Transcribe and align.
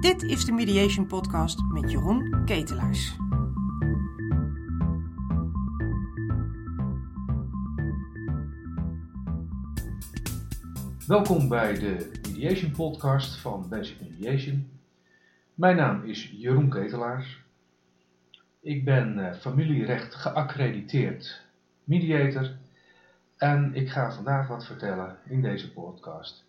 Dit 0.00 0.22
is 0.22 0.44
de 0.44 0.52
Mediation 0.52 1.06
Podcast 1.06 1.62
met 1.72 1.90
Jeroen 1.90 2.44
Ketelaars. 2.44 3.16
Welkom 11.06 11.48
bij 11.48 11.78
de 11.78 12.10
Mediation 12.28 12.70
Podcast 12.70 13.36
van 13.36 13.68
Basic 13.68 14.00
Mediation. 14.00 14.70
Mijn 15.54 15.76
naam 15.76 16.04
is 16.04 16.30
Jeroen 16.36 16.68
Ketelaars. 16.70 17.40
Ik 18.60 18.84
ben 18.84 19.18
uh, 19.18 19.34
familierecht 19.34 20.14
geaccrediteerd 20.14 21.40
mediator 21.84 22.50
en 23.36 23.74
ik 23.74 23.90
ga 23.90 24.12
vandaag 24.12 24.48
wat 24.48 24.66
vertellen 24.66 25.16
in 25.26 25.42
deze 25.42 25.72
podcast 25.72 26.44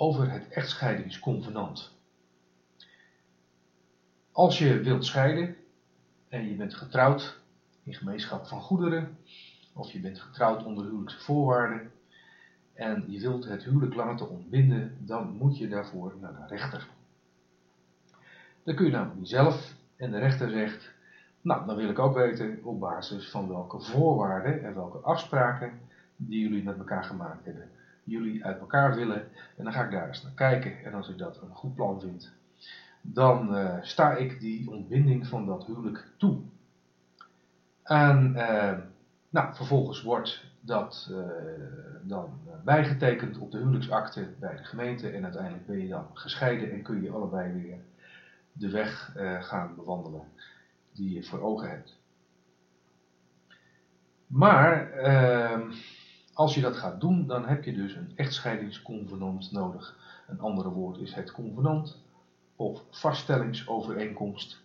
over 0.00 0.30
het 0.30 0.48
echtscheidingsconvenant. 0.48 1.96
Als 4.32 4.58
je 4.58 4.80
wilt 4.80 5.04
scheiden 5.04 5.56
en 6.28 6.48
je 6.48 6.54
bent 6.54 6.74
getrouwd 6.74 7.40
in 7.82 7.94
gemeenschap 7.94 8.46
van 8.46 8.60
goederen, 8.60 9.18
of 9.74 9.92
je 9.92 10.00
bent 10.00 10.20
getrouwd 10.20 10.64
onder 10.64 10.84
huwelijkse 10.84 11.20
voorwaarden 11.20 11.92
en 12.74 13.04
je 13.06 13.20
wilt 13.20 13.44
het 13.44 13.64
huwelijk 13.64 13.94
laten 13.94 14.28
ontbinden, 14.28 14.96
dan 14.98 15.36
moet 15.36 15.58
je 15.58 15.68
daarvoor 15.68 16.14
naar 16.20 16.34
de 16.34 16.46
rechter. 16.54 16.88
Dan 18.62 18.74
kun 18.74 18.86
je 18.86 18.92
namelijk 18.92 19.18
niet 19.18 19.28
zelf 19.28 19.74
en 19.96 20.10
de 20.10 20.18
rechter 20.18 20.50
zegt, 20.50 20.90
nou 21.40 21.66
dan 21.66 21.76
wil 21.76 21.88
ik 21.88 21.98
ook 21.98 22.14
weten 22.14 22.60
op 22.62 22.80
basis 22.80 23.30
van 23.30 23.48
welke 23.48 23.80
voorwaarden 23.80 24.64
en 24.64 24.74
welke 24.74 24.98
afspraken 24.98 25.80
die 26.16 26.40
jullie 26.40 26.62
met 26.62 26.78
elkaar 26.78 27.04
gemaakt 27.04 27.44
hebben, 27.44 27.70
jullie 28.08 28.44
uit 28.44 28.58
elkaar 28.58 28.94
willen 28.94 29.28
en 29.56 29.64
dan 29.64 29.72
ga 29.72 29.84
ik 29.84 29.90
daar 29.90 30.06
eens 30.06 30.22
naar 30.22 30.32
kijken 30.32 30.84
en 30.84 30.94
als 30.94 31.08
ik 31.08 31.18
dat 31.18 31.42
een 31.42 31.54
goed 31.54 31.74
plan 31.74 32.00
vind, 32.00 32.32
dan 33.00 33.54
uh, 33.54 33.74
sta 33.80 34.16
ik 34.16 34.40
die 34.40 34.70
ontbinding 34.70 35.26
van 35.26 35.46
dat 35.46 35.66
huwelijk 35.66 36.08
toe. 36.16 36.40
En 37.82 38.32
uh, 38.36 38.78
nou, 39.30 39.54
vervolgens 39.54 40.02
wordt 40.02 40.44
dat 40.60 41.08
uh, 41.10 41.18
dan 42.02 42.40
bijgetekend 42.64 43.38
op 43.38 43.50
de 43.50 43.58
huwelijksakte 43.58 44.28
bij 44.38 44.56
de 44.56 44.64
gemeente 44.64 45.08
en 45.10 45.24
uiteindelijk 45.24 45.66
ben 45.66 45.78
je 45.78 45.88
dan 45.88 46.06
gescheiden 46.12 46.72
en 46.72 46.82
kun 46.82 47.02
je 47.02 47.10
allebei 47.10 47.52
weer 47.52 47.78
de 48.52 48.70
weg 48.70 49.16
gaan 49.40 49.74
bewandelen 49.74 50.22
die 50.92 51.14
je 51.14 51.24
voor 51.24 51.40
ogen 51.40 51.70
hebt. 51.70 51.96
Maar 54.26 54.90
ehm, 54.90 55.70
als 56.38 56.54
je 56.54 56.60
dat 56.60 56.76
gaat 56.76 57.00
doen, 57.00 57.26
dan 57.26 57.46
heb 57.46 57.64
je 57.64 57.72
dus 57.72 57.94
een 57.94 58.12
echtscheidingsconvenant 58.14 59.52
nodig. 59.52 59.98
Een 60.26 60.40
andere 60.40 60.68
woord 60.68 60.98
is 60.98 61.14
het 61.14 61.30
convenant 61.30 62.02
of 62.56 62.82
vaststellingsovereenkomst. 62.90 64.60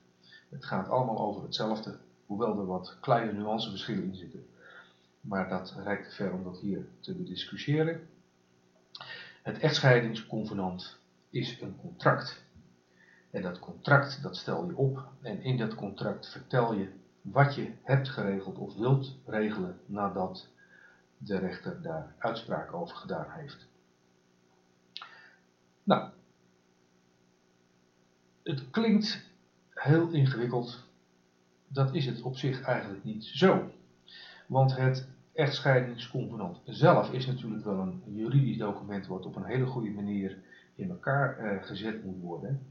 Het 0.49 0.65
gaat 0.65 0.89
allemaal 0.89 1.19
over 1.19 1.43
hetzelfde, 1.43 1.97
hoewel 2.25 2.59
er 2.59 2.65
wat 2.65 2.97
kleine 3.01 3.31
nuanceverschillen 3.31 4.03
in 4.03 4.15
zitten. 4.15 4.45
Maar 5.21 5.49
dat 5.49 5.75
reikt 5.83 6.09
te 6.09 6.15
ver 6.15 6.33
om 6.33 6.43
dat 6.43 6.59
hier 6.59 6.87
te 6.99 7.15
bediscussiëren. 7.15 8.07
Het 9.41 9.59
echtscheidingsconvenant 9.59 10.97
is 11.29 11.61
een 11.61 11.75
contract. 11.81 12.43
En 13.31 13.41
dat 13.41 13.59
contract 13.59 14.21
dat 14.21 14.37
stel 14.37 14.65
je 14.65 14.75
op 14.75 15.07
en 15.21 15.43
in 15.43 15.57
dat 15.57 15.75
contract 15.75 16.27
vertel 16.27 16.73
je 16.73 16.89
wat 17.21 17.55
je 17.55 17.71
hebt 17.83 18.09
geregeld 18.09 18.57
of 18.57 18.75
wilt 18.75 19.15
regelen 19.25 19.79
nadat 19.85 20.51
de 21.25 21.37
rechter 21.37 21.81
daar 21.81 22.15
uitspraak 22.17 22.73
over 22.73 22.95
gedaan 22.95 23.25
heeft. 23.29 23.67
Nou, 25.83 26.09
het 28.43 28.69
klinkt 28.69 29.29
heel 29.69 30.09
ingewikkeld. 30.09 30.83
Dat 31.67 31.93
is 31.93 32.05
het 32.05 32.21
op 32.21 32.37
zich 32.37 32.61
eigenlijk 32.61 33.03
niet 33.03 33.23
zo. 33.23 33.71
Want 34.47 34.77
het 34.77 35.07
echtscheidingsconvenant 35.33 36.61
zelf 36.65 37.11
is 37.11 37.25
natuurlijk 37.25 37.63
wel 37.63 37.79
een 37.79 38.01
juridisch 38.05 38.57
document 38.57 39.07
wat 39.07 39.25
op 39.25 39.35
een 39.35 39.45
hele 39.45 39.65
goede 39.65 39.91
manier 39.91 40.37
in 40.75 40.89
elkaar 40.89 41.37
eh, 41.37 41.63
gezet 41.63 42.03
moet 42.03 42.21
worden. 42.21 42.61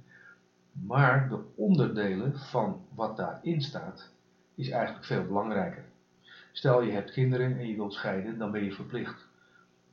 Maar 0.72 1.28
de 1.28 1.40
onderdelen 1.54 2.38
van 2.38 2.86
wat 2.94 3.16
daarin 3.16 3.62
staat, 3.62 4.12
is 4.54 4.68
eigenlijk 4.70 5.04
veel 5.04 5.26
belangrijker. 5.26 5.84
Stel 6.52 6.82
je 6.82 6.92
hebt 6.92 7.12
kinderen 7.12 7.58
en 7.58 7.68
je 7.68 7.74
wilt 7.74 7.94
scheiden, 7.94 8.38
dan 8.38 8.50
ben 8.50 8.64
je 8.64 8.72
verplicht 8.72 9.28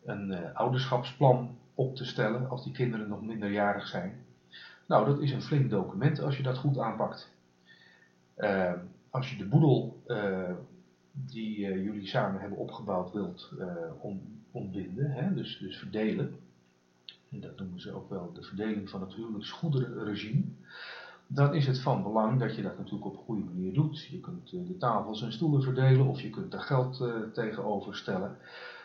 een 0.03 0.31
uh, 0.31 0.56
ouderschapsplan 0.56 1.58
op 1.75 1.96
te 1.96 2.06
stellen 2.06 2.50
als 2.50 2.64
die 2.64 2.74
kinderen 2.74 3.08
nog 3.08 3.22
minderjarig 3.22 3.88
zijn. 3.88 4.25
Nou, 4.88 5.06
dat 5.06 5.20
is 5.20 5.31
een 5.31 5.42
flink 5.42 5.70
document 5.70 6.22
als 6.22 6.38
je 6.38 6.44
dat 6.44 6.58
goed 6.58 6.78
aanpakt. 6.78 7.34
Uh, 8.38 8.74
als 9.09 9.31
je 9.31 9.38
de 9.38 9.46
boedel 9.46 10.03
uh, 10.08 10.52
die 11.12 11.59
jullie 11.59 12.08
samen 12.08 12.42
hebben 12.42 12.58
opgebouwd 12.58 13.12
wilt 13.12 13.53
om, 14.00 14.22
ontbinden, 14.52 15.12
hè, 15.12 15.34
dus, 15.34 15.58
dus 15.58 15.78
verdelen, 15.78 16.40
en 17.31 17.40
dat 17.40 17.59
noemen 17.59 17.81
ze 17.81 17.94
ook 17.94 18.09
wel 18.09 18.34
de 18.34 18.44
verdeling 18.44 18.90
van 18.90 19.02
het 19.02 19.14
huwelijksgoederenregime, 19.14 20.44
dan 21.31 21.53
is 21.53 21.67
het 21.67 21.79
van 21.79 22.03
belang 22.03 22.40
dat 22.40 22.56
je 22.56 22.62
dat 22.62 22.78
natuurlijk 22.78 23.06
op 23.06 23.13
een 23.13 23.23
goede 23.23 23.44
manier 23.44 23.73
doet. 23.73 24.06
Je 24.06 24.19
kunt 24.19 24.50
de 24.50 24.78
tafels 24.78 25.22
en 25.22 25.31
stoelen 25.31 25.63
verdelen 25.63 26.07
of 26.07 26.22
je 26.22 26.29
kunt 26.29 26.53
er 26.53 26.62
geld 26.62 27.03
tegenover 27.34 27.95
stellen. 27.95 28.38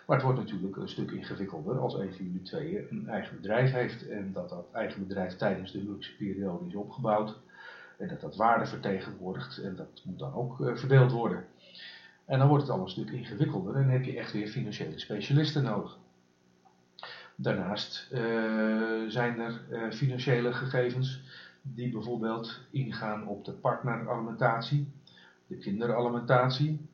Maar 0.06 0.16
het 0.16 0.24
wordt 0.24 0.40
natuurlijk 0.40 0.76
een 0.76 0.88
stuk 0.88 1.10
ingewikkelder 1.10 1.78
als 1.78 1.94
een 1.94 2.14
van 2.14 2.24
jullie 2.24 2.42
tweeën 2.42 2.86
een 2.90 3.08
eigen 3.08 3.36
bedrijf 3.36 3.72
heeft 3.72 4.08
en 4.08 4.32
dat 4.32 4.48
dat 4.48 4.66
eigen 4.72 5.06
bedrijf 5.06 5.36
tijdens 5.36 5.72
de 5.72 5.78
huwelijksperiode 5.78 6.66
is 6.66 6.74
opgebouwd 6.74 7.40
en 7.96 8.08
dat 8.08 8.20
dat 8.20 8.36
waarde 8.36 8.66
vertegenwoordigt 8.66 9.58
en 9.58 9.76
dat 9.76 10.02
moet 10.04 10.18
dan 10.18 10.34
ook 10.34 10.60
uh, 10.60 10.76
verdeeld 10.76 11.12
worden. 11.12 11.44
En 12.24 12.38
dan 12.38 12.48
wordt 12.48 12.62
het 12.62 12.72
al 12.72 12.80
een 12.80 12.88
stuk 12.88 13.10
ingewikkelder 13.10 13.74
en 13.74 13.88
heb 13.88 14.04
je 14.04 14.18
echt 14.18 14.32
weer 14.32 14.48
financiële 14.48 14.98
specialisten 14.98 15.62
nodig. 15.62 15.98
Daarnaast 17.36 18.08
zijn 19.08 19.40
er 19.40 19.60
financiële 19.92 20.52
gegevens 20.52 21.22
die 21.66 21.90
bijvoorbeeld 21.90 22.60
ingaan 22.70 23.26
op 23.26 23.44
de 23.44 23.52
partneralimentatie, 23.52 24.92
de 25.46 25.56
kinderalimentatie, 25.56 26.88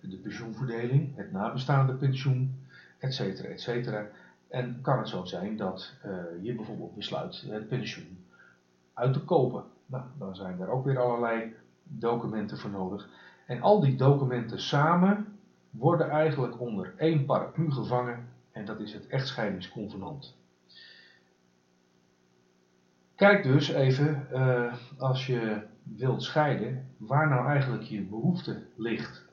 de 0.00 0.16
pensioenverdeling, 0.16 1.16
het 1.16 1.32
nabestaande 1.32 1.94
pensioen, 1.94 2.66
etc. 2.98 3.20
etc. 3.20 3.92
En 4.48 4.78
kan 4.82 4.98
het 4.98 5.08
zo 5.08 5.24
zijn 5.24 5.56
dat 5.56 5.94
uh, 6.06 6.12
je 6.42 6.54
bijvoorbeeld 6.54 6.94
besluit 6.94 7.44
het 7.48 7.68
pensioen 7.68 8.24
uit 8.92 9.12
te 9.12 9.24
kopen. 9.24 9.64
Nou, 9.86 10.04
dan 10.18 10.36
zijn 10.36 10.60
er 10.60 10.68
ook 10.68 10.84
weer 10.84 10.98
allerlei 10.98 11.54
documenten 11.82 12.58
voor 12.58 12.70
nodig. 12.70 13.08
En 13.46 13.60
al 13.60 13.80
die 13.80 13.96
documenten 13.96 14.60
samen 14.60 15.38
worden 15.70 16.10
eigenlijk 16.10 16.60
onder 16.60 16.94
één 16.96 17.24
paraplu 17.24 17.70
gevangen 17.70 18.28
en 18.50 18.64
dat 18.64 18.80
is 18.80 18.92
het 18.92 19.06
echtscheidingsconvenant. 19.06 20.36
Kijk 23.16 23.42
dus 23.42 23.68
even, 23.68 24.26
uh, 24.32 24.74
als 24.98 25.26
je 25.26 25.66
wilt 25.82 26.22
scheiden, 26.22 26.88
waar 26.96 27.28
nou 27.28 27.46
eigenlijk 27.46 27.82
je 27.82 28.02
behoefte 28.02 28.62
ligt. 28.76 29.24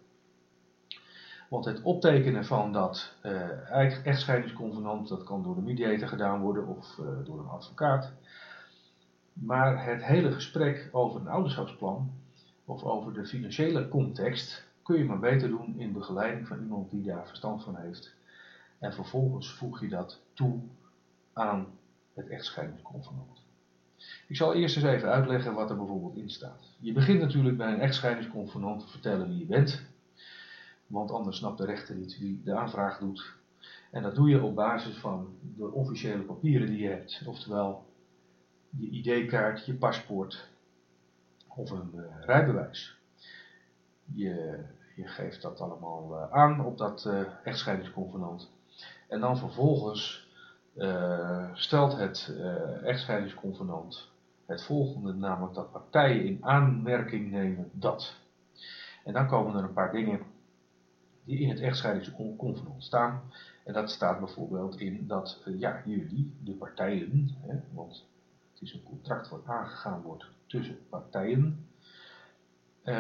Want 1.50 1.66
het 1.66 1.82
optekenen 1.82 2.46
van 2.46 2.72
dat 2.74 3.16
uh, 3.26 4.06
echtscheidingsconvenant, 4.06 5.08
dat 5.08 5.24
kan 5.24 5.44
door 5.44 5.56
de 5.56 5.62
mediator 5.62 6.08
gedaan 6.08 6.42
worden 6.42 6.68
of 6.68 6.98
uh, 6.98 7.06
door 7.26 7.40
een 7.40 7.48
advocaat. 7.48 8.14
Maar 9.34 9.86
het 9.86 10.04
hele 10.04 10.32
gesprek 10.32 10.90
over 10.92 11.22
een 11.22 11.28
ouderschapsplan 11.28 12.12
of 12.66 12.84
over 12.84 13.14
de 13.14 13.26
financiële 13.26 13.88
context 13.88 14.68
kun 14.84 14.98
je 14.98 15.06
maar 15.06 15.20
beter 15.20 15.50
doen 15.50 15.80
in 15.80 15.94
begeleiding 15.94 16.48
van 16.48 16.60
iemand 16.60 16.92
die 16.92 17.04
daar 17.04 17.28
verstand 17.28 17.64
van 17.64 17.76
heeft. 17.76 18.14
En 18.80 18.94
vervolgens 18.94 19.54
voeg 19.54 19.82
je 19.82 19.88
dat 19.88 20.22
toe 20.34 20.60
aan 21.34 21.68
het 22.14 22.28
echtscheidingsconvenant. 22.28 23.41
Ik 24.28 24.36
zal 24.36 24.54
eerst 24.54 24.76
eens 24.76 24.86
even 24.86 25.10
uitleggen 25.10 25.54
wat 25.54 25.70
er 25.70 25.78
bijvoorbeeld 25.78 26.18
in 26.18 26.30
staat. 26.30 26.70
Je 26.80 26.94
begint 26.94 27.20
natuurlijk 27.20 27.58
bij 27.58 27.74
een 27.74 27.80
echtscheidingsconvenant 27.80 28.80
te 28.80 28.88
vertellen 28.88 29.28
wie 29.28 29.38
je 29.38 29.46
bent, 29.46 29.82
want 30.88 31.12
anders 31.12 31.38
snapt 31.38 31.58
de 31.58 31.66
rechter 31.66 31.96
niet 31.96 32.20
wie 32.20 32.42
de 32.44 32.56
aanvraag 32.56 33.00
doet. 33.00 33.34
En 33.92 34.02
dat 34.04 34.16
doe 34.16 34.30
je 34.30 34.42
op 34.42 34.56
basis 34.56 34.98
van 34.98 35.38
de 35.58 35.72
officiële 35.72 36.24
papieren 36.24 36.68
die 36.68 36.82
je 36.82 36.88
hebt, 36.88 37.22
oftewel 37.26 37.86
je 38.70 38.90
ID-kaart, 38.90 39.66
je 39.66 39.74
paspoort 39.74 40.50
of 41.48 41.72
een 41.72 41.92
uh, 41.96 42.02
rijbewijs. 42.22 42.98
Je, 44.14 44.64
je, 44.96 45.08
geeft 45.08 45.42
dat 45.42 45.60
allemaal 45.60 46.14
uh, 46.14 46.32
aan 46.32 46.66
op 46.66 46.78
dat 46.78 47.06
uh, 47.08 47.22
echtscheidingsconvenant. 47.44 48.52
En 49.08 49.20
dan 49.20 49.38
vervolgens 49.38 50.30
stelt 51.54 51.98
het 51.98 52.36
echtscheidingsconvenant 52.84 54.10
het 54.46 54.64
volgende, 54.64 55.14
namelijk 55.14 55.54
dat 55.54 55.72
partijen 55.72 56.26
in 56.26 56.46
aanmerking 56.46 57.32
nemen 57.32 57.70
dat. 57.72 58.16
En 59.04 59.14
dan 59.14 59.28
komen 59.28 59.56
er 59.56 59.64
een 59.64 59.74
paar 59.74 59.92
dingen 59.92 60.20
die 61.24 61.40
in 61.40 61.50
het 61.50 61.60
echtscheidingsconvenant 61.60 62.84
staan. 62.84 63.22
En 63.64 63.74
dat 63.74 63.92
staat 63.92 64.20
bijvoorbeeld 64.20 64.80
in 64.80 65.08
dat 65.08 65.44
uh, 65.46 65.60
ja, 65.60 65.82
jullie, 65.86 66.34
de 66.44 66.54
partijen, 66.54 67.36
hè, 67.40 67.56
want 67.74 68.06
het 68.54 68.62
is 68.62 68.74
een 68.74 68.84
contract 68.84 69.30
wat 69.30 69.46
aangegaan 69.46 70.02
wordt 70.02 70.26
tussen 70.46 70.78
partijen, 70.90 71.66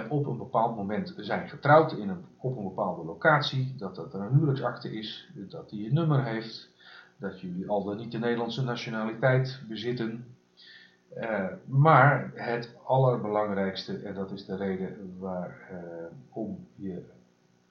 op 0.09 0.25
een 0.25 0.37
bepaald 0.37 0.75
moment 0.75 1.13
zijn 1.17 1.49
getrouwd 1.49 1.91
in 1.91 2.09
een, 2.09 2.25
op 2.37 2.57
een 2.57 2.63
bepaalde 2.63 3.05
locatie, 3.05 3.75
dat 3.77 3.95
dat 3.95 4.13
een 4.13 4.29
huwelijksakte 4.29 4.93
is, 4.93 5.29
dat 5.33 5.69
die 5.69 5.87
een 5.87 5.93
nummer 5.93 6.23
heeft, 6.23 6.70
dat 7.21 7.39
jullie 7.39 7.69
al 7.69 7.83
dan 7.83 7.97
niet 7.97 8.11
de 8.11 8.19
Nederlandse 8.19 8.63
nationaliteit 8.63 9.61
bezitten. 9.67 10.25
Uh, 11.17 11.45
maar 11.65 12.31
het 12.35 12.75
allerbelangrijkste, 12.85 13.97
en 13.97 14.13
dat 14.13 14.31
is 14.31 14.45
de 14.45 14.55
reden 14.55 15.15
waarom 15.19 16.67
uh, 16.77 16.87
je 16.87 17.03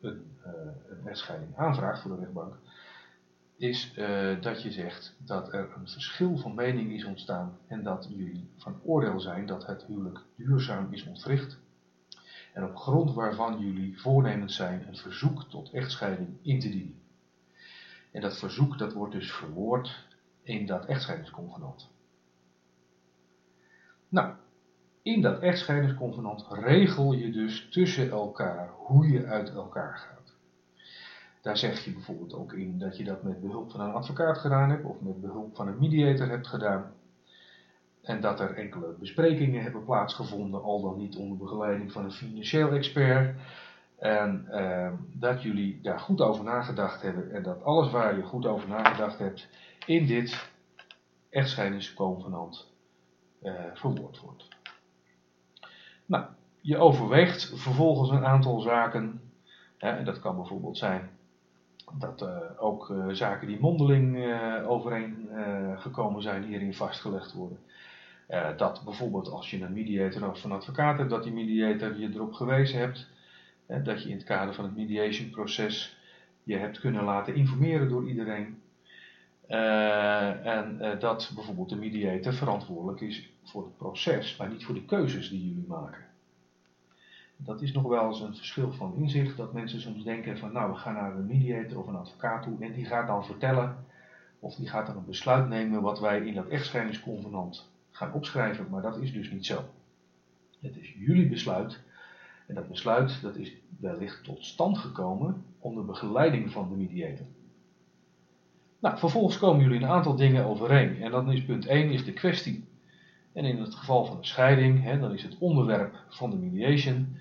een, 0.01 0.23
uh, 0.47 0.53
een 0.91 1.07
echtscheiding 1.09 1.57
aanvraagt 1.57 2.03
voor 2.03 2.11
de 2.11 2.21
rechtbank, 2.21 2.55
is 3.57 3.95
dat 4.41 4.63
je 4.63 4.71
zegt 4.71 5.15
dat 5.19 5.53
er 5.53 5.73
een 5.77 5.89
verschil 5.89 6.37
van 6.37 6.55
mening 6.55 6.93
is 6.93 7.05
ontstaan 7.05 7.59
en 7.67 7.83
dat 7.83 8.09
jullie 8.11 8.51
van 8.57 8.81
oordeel 8.83 9.21
zijn 9.21 9.47
dat 9.47 9.67
het 9.67 9.85
huwelijk 9.85 10.21
duurzaam 10.37 10.89
is 10.91 11.07
ontwricht 11.07 11.59
en 12.53 12.65
op 12.65 12.77
grond 12.77 13.15
waarvan 13.15 13.59
jullie 13.59 14.01
voornemens 14.01 14.57
zijn 14.57 14.89
een 14.89 14.97
verzoek 14.97 15.45
tot 15.45 15.71
echtscheiding 15.73 16.29
in 16.43 16.61
te 16.61 16.69
dienen. 16.69 17.01
En 18.11 18.21
dat 18.21 18.39
verzoek 18.39 18.79
dat 18.79 18.93
wordt 18.93 19.13
dus 19.13 19.33
verwoord 19.33 20.07
in 20.43 20.67
dat 20.67 20.87
echtscheidingsconvenant. 20.87 21.91
Nou, 24.09 24.35
in 25.03 25.21
dat 25.21 25.41
echtscheidingsconvenant 25.41 26.47
regel 26.51 27.13
je 27.13 27.31
dus 27.31 27.69
tussen 27.71 28.11
elkaar 28.11 28.71
hoe 28.77 29.09
je 29.09 29.27
uit 29.27 29.51
elkaar 29.51 29.97
gaat. 29.97 30.35
Daar 31.41 31.57
zeg 31.57 31.85
je 31.85 31.93
bijvoorbeeld 31.93 32.35
ook 32.35 32.53
in 32.53 32.79
dat 32.79 32.97
je 32.97 33.05
dat 33.05 33.23
met 33.23 33.41
behulp 33.41 33.71
van 33.71 33.81
een 33.81 33.93
advocaat 33.93 34.39
gedaan 34.39 34.71
hebt 34.71 34.85
of 34.85 35.01
met 35.01 35.21
behulp 35.21 35.57
van 35.57 35.69
een 35.69 35.79
mediator 35.79 36.29
hebt 36.29 36.47
gedaan. 36.47 36.93
En 38.03 38.21
dat 38.21 38.41
er 38.41 38.55
enkele 38.55 38.95
besprekingen 38.99 39.63
hebben 39.63 39.85
plaatsgevonden, 39.85 40.63
al 40.63 40.81
dan 40.81 40.97
niet 40.97 41.17
onder 41.17 41.39
begeleiding 41.39 41.93
van 41.93 42.05
een 42.05 42.13
financieel 42.13 42.73
expert. 42.73 43.37
En 44.01 44.47
uh, 44.51 44.93
dat 45.13 45.43
jullie 45.43 45.81
daar 45.83 45.99
goed 45.99 46.21
over 46.21 46.45
nagedacht 46.45 47.03
hebben 47.03 47.33
en 47.33 47.43
dat 47.43 47.63
alles 47.63 47.91
waar 47.91 48.17
je 48.17 48.23
goed 48.23 48.47
over 48.47 48.69
nagedacht 48.69 49.19
hebt 49.19 49.49
in 49.87 50.07
dit 50.07 50.51
echtscheidingsconvenant 51.31 52.73
uh, 53.43 53.53
verwoord 53.75 54.21
wordt. 54.21 54.49
Nou, 56.07 56.25
je 56.61 56.77
overweegt 56.77 57.61
vervolgens 57.61 58.11
een 58.11 58.27
aantal 58.27 58.61
zaken. 58.61 59.21
En 59.79 60.05
dat 60.05 60.21
kan 60.21 60.37
bijvoorbeeld 60.37 60.79
zijn 60.79 61.11
dat 61.99 62.23
uh, 62.23 62.37
ook 62.57 62.89
uh, 62.89 63.09
zaken 63.09 63.47
die 63.47 63.61
mondeling 63.61 64.35
overeengekomen 64.67 66.23
zijn 66.23 66.45
hierin 66.45 66.75
vastgelegd 66.75 67.33
worden. 67.33 67.59
dat 68.57 68.83
bijvoorbeeld 68.85 69.29
als 69.29 69.51
je 69.51 69.63
een 69.63 69.73
mediator 69.73 70.31
of 70.31 70.45
een 70.45 70.53
advocaat 70.53 70.99
hebt, 70.99 71.11
dat 71.11 71.23
die 71.23 71.33
mediator 71.33 71.99
je 71.99 72.11
erop 72.15 72.33
gewezen 72.33 72.79
hebt 72.79 73.09
hè, 73.71 73.83
dat 73.83 74.03
je 74.03 74.09
in 74.09 74.17
het 74.17 74.25
kader 74.25 74.55
van 74.55 74.65
het 74.65 74.77
mediation 74.77 75.31
proces 75.31 75.99
je 76.43 76.57
hebt 76.57 76.81
kunnen 76.81 77.05
laten 77.05 77.35
informeren 77.35 77.89
door 77.89 78.09
iedereen. 78.09 78.63
en 79.47 80.97
dat 80.99 81.33
bijvoorbeeld 81.35 81.69
de 81.69 81.77
mediator 81.77 82.33
verantwoordelijk 82.33 83.01
is 83.01 83.33
voor 83.43 83.65
het 83.65 83.77
proces, 83.77 84.37
maar 84.37 84.49
niet 84.49 84.65
voor 84.65 84.75
de 84.75 84.85
keuzes 84.85 85.29
die 85.29 85.49
jullie 85.49 85.65
maken. 85.69 86.05
Dat 87.37 87.63
is 87.63 87.73
nog 87.73 87.83
wel 87.83 88.07
eens 88.07 88.21
een 88.21 88.37
verschil 88.37 88.73
van 88.73 88.95
inzicht, 88.97 89.37
dat 89.37 89.53
mensen 89.53 89.81
soms 89.81 90.05
denken 90.05 90.39
van 90.39 90.53
nou 90.53 90.73
we 90.73 90.77
gaan 90.77 90.95
naar 90.95 91.17
een 91.17 91.27
mediator 91.27 91.79
of 91.79 91.87
een 91.87 91.97
advocaat 91.97 92.43
toe 92.43 92.57
en 92.61 92.73
die 92.73 92.85
gaat 92.85 93.07
dan 93.07 93.25
vertellen 93.25 93.85
of 94.39 94.55
die 94.55 94.69
gaat 94.69 94.87
dan 94.87 94.97
een 94.97 95.07
besluit 95.07 95.49
nemen 95.49 95.83
wat 95.83 96.01
wij 96.01 96.21
in 96.21 96.35
dat 96.35 96.49
echtscheidingsconvenant 96.49 97.71
gaan 97.91 98.13
opschrijven, 98.13 98.67
maar 98.71 98.83
dat 98.83 98.99
is 98.99 99.13
dus 99.13 99.31
niet 99.31 99.47
zo. 99.47 99.65
Het 100.61 100.77
is 100.77 100.95
jullie 100.99 101.29
besluit 101.29 101.81
en 102.51 102.57
dat 102.57 102.69
besluit 102.69 103.23
dat 103.23 103.37
is 103.37 103.53
wellicht 103.81 104.25
tot 104.25 104.45
stand 104.45 104.79
gekomen 104.79 105.45
onder 105.59 105.85
begeleiding 105.85 106.53
van 106.53 106.69
de 106.69 106.75
mediator. 106.75 107.27
Nou, 108.81 108.99
vervolgens 108.99 109.39
komen 109.39 109.63
jullie 109.63 109.81
een 109.81 109.89
aantal 109.89 110.17
dingen 110.17 110.45
overeen 110.45 111.03
en 111.03 111.11
dan 111.11 111.33
is 111.33 111.45
punt 111.45 111.67
1 111.67 111.91
is 111.91 112.05
de 112.05 112.13
kwestie 112.13 112.69
en 113.33 113.45
in 113.45 113.61
het 113.61 113.75
geval 113.75 114.05
van 114.05 114.17
een 114.17 114.25
scheiding, 114.25 114.83
hè, 114.83 114.99
dan 114.99 115.13
is 115.13 115.23
het 115.23 115.39
onderwerp 115.39 115.95
van 116.09 116.31
de 116.31 116.37
mediation, 116.37 117.17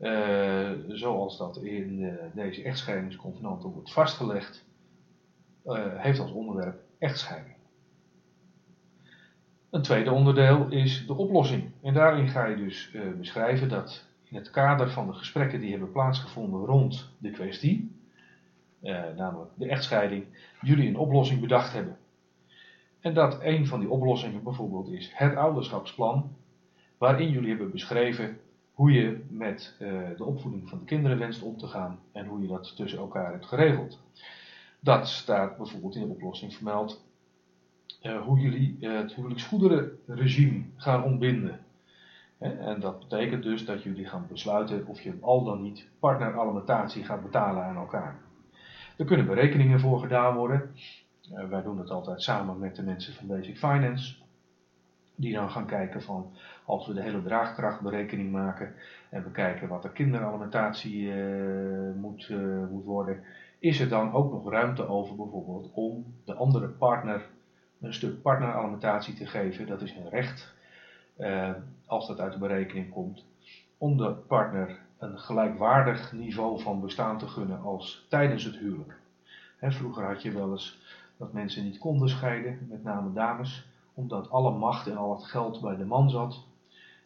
uh, 0.00 0.70
zoals 0.88 1.38
dat 1.38 1.56
in 1.56 2.00
uh, 2.00 2.14
deze 2.34 2.62
echtscheidingsconvenanten 2.62 3.70
wordt 3.70 3.92
vastgelegd, 3.92 4.64
uh, 5.66 5.78
heeft 5.96 6.18
als 6.18 6.32
onderwerp 6.32 6.80
echtscheiding. 6.98 7.54
Een 9.70 9.82
tweede 9.82 10.12
onderdeel 10.12 10.66
is 10.68 11.06
de 11.06 11.14
oplossing. 11.14 11.70
En 11.82 11.94
daarin 11.94 12.28
ga 12.28 12.46
je 12.46 12.56
dus 12.56 12.96
beschrijven 13.18 13.68
dat 13.68 14.10
in 14.32 14.38
het 14.38 14.50
kader 14.50 14.90
van 14.90 15.06
de 15.06 15.12
gesprekken 15.12 15.60
die 15.60 15.70
hebben 15.70 15.92
plaatsgevonden 15.92 16.64
rond 16.64 17.10
de 17.18 17.30
kwestie, 17.30 17.96
namelijk 19.16 19.50
de 19.54 19.68
echtscheiding, 19.68 20.24
jullie 20.60 20.88
een 20.88 20.96
oplossing 20.96 21.40
bedacht 21.40 21.72
hebben. 21.72 21.96
En 23.00 23.14
dat 23.14 23.38
een 23.42 23.66
van 23.66 23.80
die 23.80 23.90
oplossingen 23.90 24.42
bijvoorbeeld 24.42 24.88
is 24.88 25.10
het 25.14 25.36
ouderschapsplan, 25.36 26.36
waarin 26.98 27.30
jullie 27.30 27.48
hebben 27.48 27.70
beschreven 27.70 28.38
hoe 28.72 28.92
je 28.92 29.24
met 29.28 29.76
uh, 29.80 29.88
de 30.16 30.24
opvoeding 30.24 30.68
van 30.68 30.78
de 30.78 30.84
kinderen 30.84 31.18
wenst 31.18 31.42
om 31.42 31.56
te 31.56 31.66
gaan 31.66 31.98
en 32.12 32.26
hoe 32.26 32.42
je 32.42 32.48
dat 32.48 32.76
tussen 32.76 32.98
elkaar 32.98 33.32
hebt 33.32 33.46
geregeld. 33.46 33.98
Dat 34.80 35.08
staat 35.08 35.56
bijvoorbeeld 35.56 35.94
in 35.94 36.06
de 36.06 36.14
oplossing 36.14 36.54
vermeld 36.54 37.04
uh, 38.02 38.22
hoe 38.22 38.38
jullie 38.38 38.76
het 38.80 39.14
huwelijksgoederenregime 39.14 40.62
gaan 40.76 41.04
ontbinden. 41.04 41.60
En 42.42 42.80
dat 42.80 42.98
betekent 42.98 43.42
dus 43.42 43.64
dat 43.64 43.82
jullie 43.82 44.06
gaan 44.06 44.26
besluiten 44.28 44.86
of 44.86 45.00
je 45.00 45.18
al 45.20 45.44
dan 45.44 45.62
niet 45.62 45.88
partneralimentatie 45.98 47.04
gaat 47.04 47.22
betalen 47.22 47.62
aan 47.64 47.76
elkaar. 47.76 48.16
Er 48.96 49.04
kunnen 49.04 49.26
berekeningen 49.26 49.80
voor 49.80 50.00
gedaan 50.00 50.36
worden. 50.36 50.70
Uh, 51.32 51.48
wij 51.48 51.62
doen 51.62 51.78
het 51.78 51.90
altijd 51.90 52.22
samen 52.22 52.58
met 52.58 52.76
de 52.76 52.82
mensen 52.82 53.14
van 53.14 53.26
Basic 53.26 53.58
Finance. 53.58 54.14
Die 55.14 55.34
dan 55.34 55.50
gaan 55.50 55.66
kijken 55.66 56.02
van, 56.02 56.32
als 56.64 56.86
we 56.86 56.94
de 56.94 57.02
hele 57.02 57.22
draagkrachtberekening 57.22 58.32
maken 58.32 58.74
en 59.10 59.22
we 59.22 59.30
kijken 59.30 59.68
wat 59.68 59.82
de 59.82 59.92
kinderalimentatie 59.92 61.02
uh, 61.02 61.94
moet, 61.94 62.28
uh, 62.28 62.68
moet 62.70 62.84
worden, 62.84 63.22
is 63.58 63.80
er 63.80 63.88
dan 63.88 64.12
ook 64.12 64.32
nog 64.32 64.50
ruimte 64.50 64.88
over 64.88 65.16
bijvoorbeeld 65.16 65.70
om 65.72 66.14
de 66.24 66.34
andere 66.34 66.68
partner 66.68 67.26
een 67.80 67.94
stuk 67.94 68.22
partneralimentatie 68.22 69.14
te 69.14 69.26
geven. 69.26 69.66
Dat 69.66 69.82
is 69.82 69.94
een 69.94 70.08
recht, 70.08 70.54
als 71.86 72.06
dat 72.06 72.20
uit 72.20 72.32
de 72.32 72.38
berekening 72.38 72.90
komt, 72.90 73.24
om 73.78 73.96
de 73.96 74.10
partner 74.10 74.80
een 74.98 75.18
gelijkwaardig 75.18 76.12
niveau 76.12 76.60
van 76.60 76.80
bestaan 76.80 77.18
te 77.18 77.28
gunnen 77.28 77.62
als 77.62 78.06
tijdens 78.08 78.44
het 78.44 78.56
huwelijk. 78.56 79.00
He, 79.56 79.72
vroeger 79.72 80.04
had 80.04 80.22
je 80.22 80.32
wel 80.32 80.50
eens 80.50 80.80
dat 81.16 81.32
mensen 81.32 81.64
niet 81.64 81.78
konden 81.78 82.08
scheiden, 82.08 82.66
met 82.68 82.84
name 82.84 83.12
dames, 83.12 83.66
omdat 83.94 84.30
alle 84.30 84.50
macht 84.50 84.86
en 84.86 84.96
al 84.96 85.14
het 85.14 85.24
geld 85.24 85.60
bij 85.60 85.76
de 85.76 85.84
man 85.84 86.10
zat. 86.10 86.44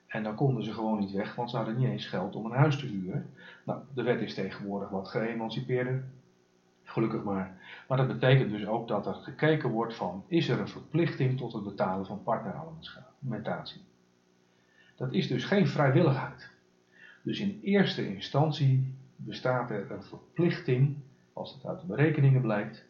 En 0.06 0.22
dan 0.22 0.34
konden 0.34 0.64
ze 0.64 0.72
gewoon 0.72 0.98
niet 0.98 1.12
weg, 1.12 1.34
want 1.34 1.50
ze 1.50 1.56
hadden 1.56 1.76
niet 1.76 1.88
eens 1.88 2.06
geld 2.06 2.36
om 2.36 2.44
een 2.44 2.58
huis 2.58 2.78
te 2.78 2.86
huren. 2.86 3.30
Nou, 3.64 3.80
de 3.94 4.02
wet 4.02 4.20
is 4.20 4.34
tegenwoordig 4.34 4.88
wat 4.88 5.08
geëmancipeerder, 5.08 6.04
gelukkig 6.82 7.22
maar. 7.22 7.58
Maar 7.88 7.98
dat 7.98 8.06
betekent 8.06 8.50
dus 8.50 8.66
ook 8.66 8.88
dat 8.88 9.06
er 9.06 9.14
gekeken 9.14 9.70
wordt 9.70 9.94
van, 9.94 10.25
is 10.26 10.48
er 10.48 10.60
een 10.60 10.68
verplichting 10.68 11.38
tot 11.38 11.52
het 11.52 11.64
betalen 11.64 12.06
van 12.06 12.22
partneralimentatie? 12.22 13.80
Dat 14.96 15.12
is 15.12 15.28
dus 15.28 15.44
geen 15.44 15.66
vrijwilligheid. 15.66 16.50
Dus 17.22 17.40
in 17.40 17.60
eerste 17.62 18.14
instantie 18.14 18.94
bestaat 19.16 19.70
er 19.70 19.90
een 19.90 20.02
verplichting, 20.02 20.96
als 21.32 21.54
het 21.54 21.66
uit 21.66 21.80
de 21.80 21.86
berekeningen 21.86 22.40
blijkt, 22.40 22.84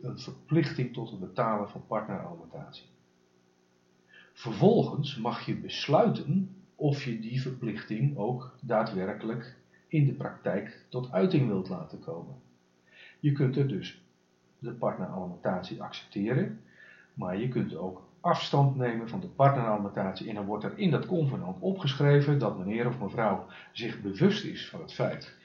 een 0.00 0.18
verplichting 0.18 0.92
tot 0.92 1.10
het 1.10 1.20
betalen 1.20 1.68
van 1.68 1.86
partneralimentatie. 1.86 2.86
Vervolgens 4.32 5.16
mag 5.16 5.46
je 5.46 5.56
besluiten 5.56 6.56
of 6.74 7.04
je 7.04 7.20
die 7.20 7.40
verplichting 7.40 8.16
ook 8.16 8.56
daadwerkelijk 8.60 9.56
in 9.88 10.06
de 10.06 10.12
praktijk 10.12 10.84
tot 10.88 11.12
uiting 11.12 11.46
wilt 11.46 11.68
laten 11.68 12.00
komen. 12.00 12.34
Je 13.20 13.32
kunt 13.32 13.56
er 13.56 13.68
dus 13.68 14.02
de 14.58 14.72
partneralimentatie 14.72 15.82
accepteren, 15.82 16.60
maar 17.14 17.38
je 17.38 17.48
kunt 17.48 17.74
ook 17.74 18.02
afstand 18.22 18.76
nemen 18.76 19.08
van 19.08 19.20
de 19.20 19.26
partneralimentatie 19.26 20.28
en 20.28 20.34
dan 20.34 20.44
wordt 20.44 20.64
er 20.64 20.78
in 20.78 20.90
dat 20.90 21.06
convenant 21.06 21.60
opgeschreven 21.60 22.38
dat 22.38 22.58
meneer 22.58 22.86
of 22.86 22.98
mevrouw 22.98 23.46
zich 23.72 24.00
bewust 24.00 24.44
is 24.44 24.68
van 24.68 24.80
het 24.80 24.92
feit 24.92 25.36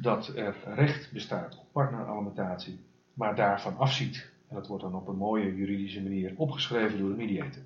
dat 0.00 0.26
er 0.36 0.56
recht 0.64 1.12
bestaat 1.12 1.58
op 1.58 1.72
partneralimentatie 1.72 2.80
maar 3.14 3.34
daarvan 3.34 3.76
afziet. 3.76 4.32
En 4.48 4.54
dat 4.54 4.66
wordt 4.66 4.82
dan 4.82 4.94
op 4.94 5.08
een 5.08 5.16
mooie 5.16 5.54
juridische 5.54 6.02
manier 6.02 6.34
opgeschreven 6.36 6.98
door 6.98 7.08
de 7.08 7.16
mediator. 7.16 7.62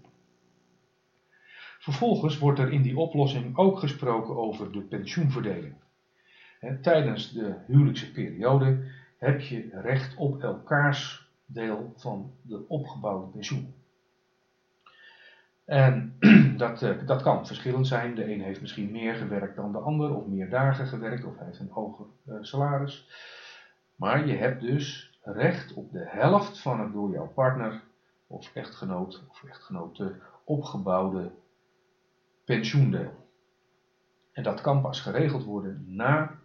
Vervolgens 1.79 2.39
wordt 2.39 2.59
er 2.59 2.73
in 2.73 2.83
die 2.83 2.99
oplossing 2.99 3.57
ook 3.57 3.79
gesproken 3.79 4.37
over 4.37 4.73
de 4.73 4.81
pensioenverdeling. 4.81 5.75
tijdens 6.83 7.33
de 7.33 7.55
huwelijkse 7.67 8.13
periode 8.13 8.91
heb 9.19 9.41
je 9.41 9.69
recht 9.73 10.17
op 10.17 10.43
elkaars 10.43 11.31
deel 11.47 11.93
van 11.97 12.33
de 12.43 12.69
opgebouwde 12.69 13.27
pensioen. 13.27 13.75
En 15.69 16.17
dat, 16.57 16.83
eh, 16.83 17.07
dat 17.07 17.23
kan 17.23 17.47
verschillend 17.47 17.87
zijn. 17.87 18.15
De 18.15 18.33
een 18.33 18.41
heeft 18.41 18.61
misschien 18.61 18.91
meer 18.91 19.15
gewerkt 19.15 19.57
dan 19.57 19.73
de 19.73 19.79
ander, 19.79 20.15
of 20.15 20.27
meer 20.27 20.51
dagen 20.51 20.87
gewerkt, 20.87 21.25
of 21.25 21.39
heeft 21.39 21.59
een 21.59 21.71
hoger 21.71 22.07
uh, 22.27 22.35
salaris. 22.41 23.09
Maar 23.97 24.27
je 24.27 24.37
hebt 24.37 24.61
dus 24.61 25.19
recht 25.23 25.75
op 25.75 25.93
de 25.93 26.05
helft 26.07 26.61
van 26.61 26.81
het 26.81 26.93
door 26.93 27.11
jouw 27.11 27.27
partner 27.27 27.83
of 28.27 28.55
echtgenoot 28.55 29.23
of 29.29 29.45
echtgenote 29.45 30.15
opgebouwde 30.45 31.31
pensioendeel. 32.45 33.27
En 34.33 34.43
dat 34.43 34.61
kan 34.61 34.81
pas 34.81 35.01
geregeld 35.01 35.45
worden 35.45 35.85
na 35.87 36.39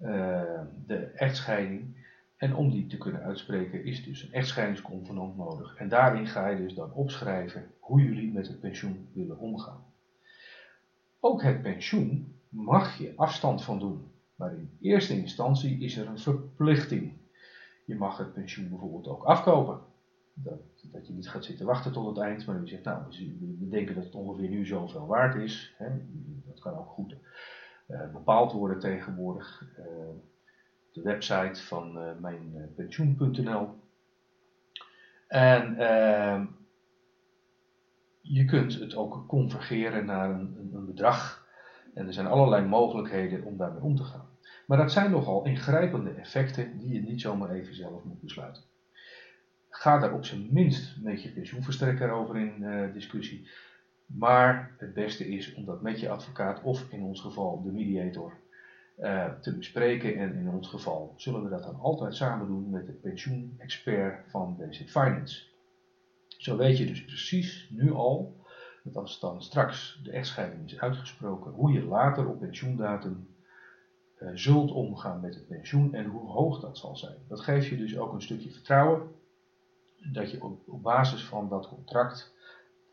uh, 0.00 0.42
de 0.86 0.96
echtscheiding 0.96 1.99
en 2.40 2.54
om 2.54 2.70
die 2.70 2.86
te 2.86 2.98
kunnen 2.98 3.22
uitspreken 3.22 3.84
is 3.84 4.04
dus 4.04 4.22
een 4.22 4.32
echtscheidingsconvenant 4.32 5.36
nodig. 5.36 5.76
En 5.76 5.88
daarin 5.88 6.26
ga 6.26 6.48
je 6.48 6.56
dus 6.56 6.74
dan 6.74 6.92
opschrijven 6.92 7.70
hoe 7.78 8.02
jullie 8.02 8.32
met 8.32 8.48
het 8.48 8.60
pensioen 8.60 9.08
willen 9.12 9.38
omgaan. 9.38 9.84
Ook 11.18 11.42
het 11.42 11.62
pensioen 11.62 12.34
mag 12.48 12.98
je 12.98 13.12
afstand 13.16 13.64
van 13.64 13.78
doen. 13.78 14.12
Maar 14.34 14.54
in 14.54 14.70
eerste 14.80 15.16
instantie 15.16 15.78
is 15.78 15.96
er 15.96 16.06
een 16.06 16.18
verplichting. 16.18 17.12
Je 17.86 17.94
mag 17.94 18.18
het 18.18 18.32
pensioen 18.32 18.68
bijvoorbeeld 18.68 19.08
ook 19.08 19.22
afkopen. 19.22 19.80
Dat, 20.34 20.60
dat 20.92 21.06
je 21.06 21.12
niet 21.12 21.28
gaat 21.28 21.44
zitten 21.44 21.66
wachten 21.66 21.92
tot 21.92 22.06
het 22.06 22.24
eind, 22.24 22.46
maar 22.46 22.60
je 22.60 22.66
zegt, 22.66 22.84
nou, 22.84 23.02
we 23.58 23.68
denken 23.68 23.94
dat 23.94 24.04
het 24.04 24.14
ongeveer 24.14 24.48
nu 24.48 24.66
zoveel 24.66 25.06
waard 25.06 25.34
is. 25.34 25.74
Hè. 25.76 25.88
Dat 26.46 26.60
kan 26.60 26.74
ook 26.74 26.88
goed 26.88 27.16
uh, 27.88 28.12
bepaald 28.12 28.52
worden 28.52 28.78
tegenwoordig. 28.78 29.62
Uh, 29.78 29.84
de 30.92 31.02
website 31.02 31.62
van 31.62 31.96
uh, 31.96 32.10
mijnpensioen.nl. 32.20 33.68
En 35.28 35.72
uh, 35.72 36.42
je 38.20 38.44
kunt 38.44 38.80
het 38.80 38.94
ook 38.94 39.26
convergeren 39.26 40.04
naar 40.04 40.30
een, 40.30 40.70
een, 40.72 40.86
bedrag. 40.86 41.46
En 41.94 42.06
er 42.06 42.12
zijn 42.12 42.26
allerlei 42.26 42.66
mogelijkheden 42.66 43.44
om 43.44 43.56
daarmee 43.56 43.82
om 43.82 43.96
te 43.96 44.04
gaan. 44.04 44.28
Maar 44.66 44.78
dat 44.78 44.92
zijn 44.92 45.10
nogal 45.10 45.44
ingrijpende 45.44 46.10
effecten 46.10 46.78
die 46.78 46.92
je 46.92 47.02
niet 47.02 47.20
zomaar 47.20 47.50
even 47.50 47.74
zelf 47.74 48.04
moet 48.04 48.20
besluiten. 48.20 48.62
Ga 49.68 49.98
daar 49.98 50.12
op 50.12 50.24
zijn 50.24 50.48
minst 50.50 50.96
met 51.02 51.22
je 51.22 51.32
pensioenverstrekker 51.32 52.10
over 52.10 52.36
in 52.36 52.54
uh, 52.60 52.92
discussie. 52.92 53.48
Maar 54.06 54.74
het 54.78 54.94
beste 54.94 55.28
is 55.28 55.54
om 55.54 55.64
dat 55.64 55.82
met 55.82 56.00
je 56.00 56.10
advocaat 56.10 56.62
of 56.62 56.92
in 56.92 57.02
ons 57.02 57.20
geval 57.20 57.62
de 57.62 57.72
mediator 57.72 58.32
uh, 59.00 59.32
te 59.40 59.56
bespreken. 59.56 60.16
En 60.16 60.34
in 60.34 60.48
ons 60.48 60.68
geval 60.68 61.14
zullen 61.16 61.42
we 61.42 61.48
dat 61.48 61.62
dan 61.62 61.80
altijd 61.80 62.14
samen 62.14 62.46
doen 62.46 62.70
met 62.70 62.86
de 62.86 62.92
pensioenexpert 62.92 64.30
van 64.30 64.56
Basic 64.56 64.90
Finance. 64.90 65.48
Zo 66.28 66.56
weet 66.56 66.78
je 66.78 66.86
dus 66.86 67.04
precies 67.04 67.68
nu 67.70 67.92
al, 67.92 68.44
dat 68.82 68.96
als 68.96 69.20
dan 69.20 69.42
straks 69.42 70.00
de 70.02 70.10
echtscheiding 70.10 70.64
is 70.64 70.80
uitgesproken, 70.80 71.52
hoe 71.52 71.72
je 71.72 71.84
later 71.84 72.28
op 72.28 72.40
pensioendatum 72.40 73.28
uh, 74.18 74.30
zult 74.34 74.70
omgaan 74.70 75.20
met 75.20 75.34
het 75.34 75.46
pensioen 75.46 75.94
en 75.94 76.06
hoe 76.06 76.30
hoog 76.30 76.60
dat 76.60 76.78
zal 76.78 76.96
zijn. 76.96 77.16
Dat 77.28 77.40
geeft 77.40 77.66
je 77.66 77.76
dus 77.76 77.98
ook 77.98 78.12
een 78.12 78.22
stukje 78.22 78.50
vertrouwen 78.50 79.14
dat 80.12 80.30
je 80.30 80.42
op, 80.42 80.68
op 80.68 80.82
basis 80.82 81.24
van 81.24 81.48
dat 81.48 81.68
contract, 81.68 82.34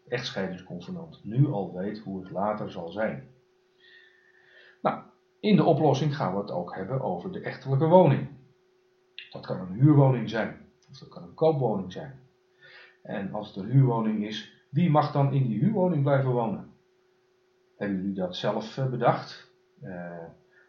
echtscheidingsconvenant, 0.07 1.23
nu 1.23 1.47
al 1.47 1.73
weet 1.73 1.99
hoe 1.99 2.19
het 2.21 2.31
later 2.31 2.71
zal 2.71 2.89
zijn. 2.89 3.27
Nou, 4.81 5.01
in 5.39 5.55
de 5.55 5.63
oplossing 5.63 6.15
gaan 6.15 6.33
we 6.33 6.39
het 6.39 6.51
ook 6.51 6.75
hebben 6.75 7.01
over 7.01 7.31
de 7.31 7.41
echtelijke 7.41 7.85
woning. 7.85 8.27
Dat 9.31 9.45
kan 9.45 9.59
een 9.59 9.79
huurwoning 9.79 10.29
zijn, 10.29 10.57
of 10.89 10.97
dat 10.97 11.09
kan 11.09 11.23
een 11.23 11.33
koopwoning 11.33 11.91
zijn. 11.91 12.19
En 13.03 13.33
als 13.33 13.47
het 13.47 13.55
een 13.55 13.71
huurwoning 13.71 14.25
is, 14.25 14.65
wie 14.69 14.89
mag 14.89 15.11
dan 15.11 15.33
in 15.33 15.47
die 15.47 15.59
huurwoning 15.59 16.03
blijven 16.03 16.31
wonen? 16.31 16.73
Hebben 17.77 17.97
jullie 17.97 18.13
dat 18.13 18.35
zelf 18.35 18.77
eh, 18.77 18.89
bedacht? 18.89 19.51
Uh, 19.83 20.23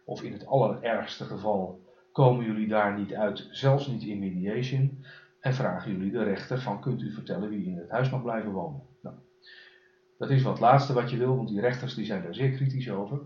of 0.05 0.23
in 0.23 0.33
het 0.33 0.45
allerergste 0.45 1.25
geval 1.25 1.81
komen 2.11 2.45
jullie 2.45 2.67
daar 2.67 2.97
niet 2.97 3.13
uit, 3.13 3.47
zelfs 3.51 3.87
niet 3.87 4.03
in 4.03 4.19
mediation, 4.19 5.05
en 5.39 5.53
vragen 5.53 5.91
jullie 5.91 6.11
de 6.11 6.23
rechter 6.23 6.61
van 6.61 6.81
kunt 6.81 7.01
u 7.01 7.13
vertellen 7.13 7.49
wie 7.49 7.65
in 7.65 7.77
het 7.77 7.89
huis 7.89 8.09
mag 8.09 8.21
blijven 8.21 8.51
wonen? 8.51 8.81
Nou, 9.01 9.15
dat 10.17 10.29
is 10.29 10.43
wat 10.43 10.59
laatste 10.59 10.93
wat 10.93 11.09
je 11.09 11.17
wil, 11.17 11.35
want 11.35 11.47
die 11.47 11.61
rechters 11.61 11.95
die 11.95 12.05
zijn 12.05 12.23
daar 12.23 12.33
zeer 12.33 12.51
kritisch 12.51 12.89
over. 12.89 13.19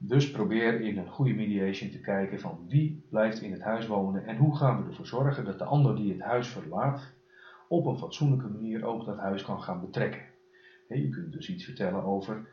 Dus 0.00 0.30
probeer 0.30 0.80
in 0.80 0.98
een 0.98 1.08
goede 1.08 1.34
mediation 1.34 1.90
te 1.90 2.00
kijken 2.00 2.40
van 2.40 2.64
wie 2.68 3.06
blijft 3.08 3.40
in 3.40 3.52
het 3.52 3.62
huis 3.62 3.86
wonen 3.86 4.26
en 4.26 4.36
hoe 4.36 4.56
gaan 4.56 4.82
we 4.82 4.88
ervoor 4.88 5.06
zorgen 5.06 5.44
dat 5.44 5.58
de 5.58 5.64
ander 5.64 5.96
die 5.96 6.12
het 6.12 6.20
huis 6.20 6.48
verlaat 6.48 7.14
op 7.68 7.86
een 7.86 7.98
fatsoenlijke 7.98 8.48
manier 8.48 8.84
ook 8.84 9.04
dat 9.04 9.18
huis 9.18 9.42
kan 9.42 9.62
gaan 9.62 9.80
betrekken. 9.80 10.20
Je 10.88 11.08
kunt 11.08 11.32
dus 11.32 11.48
iets 11.48 11.64
vertellen 11.64 12.04
over 12.04 12.48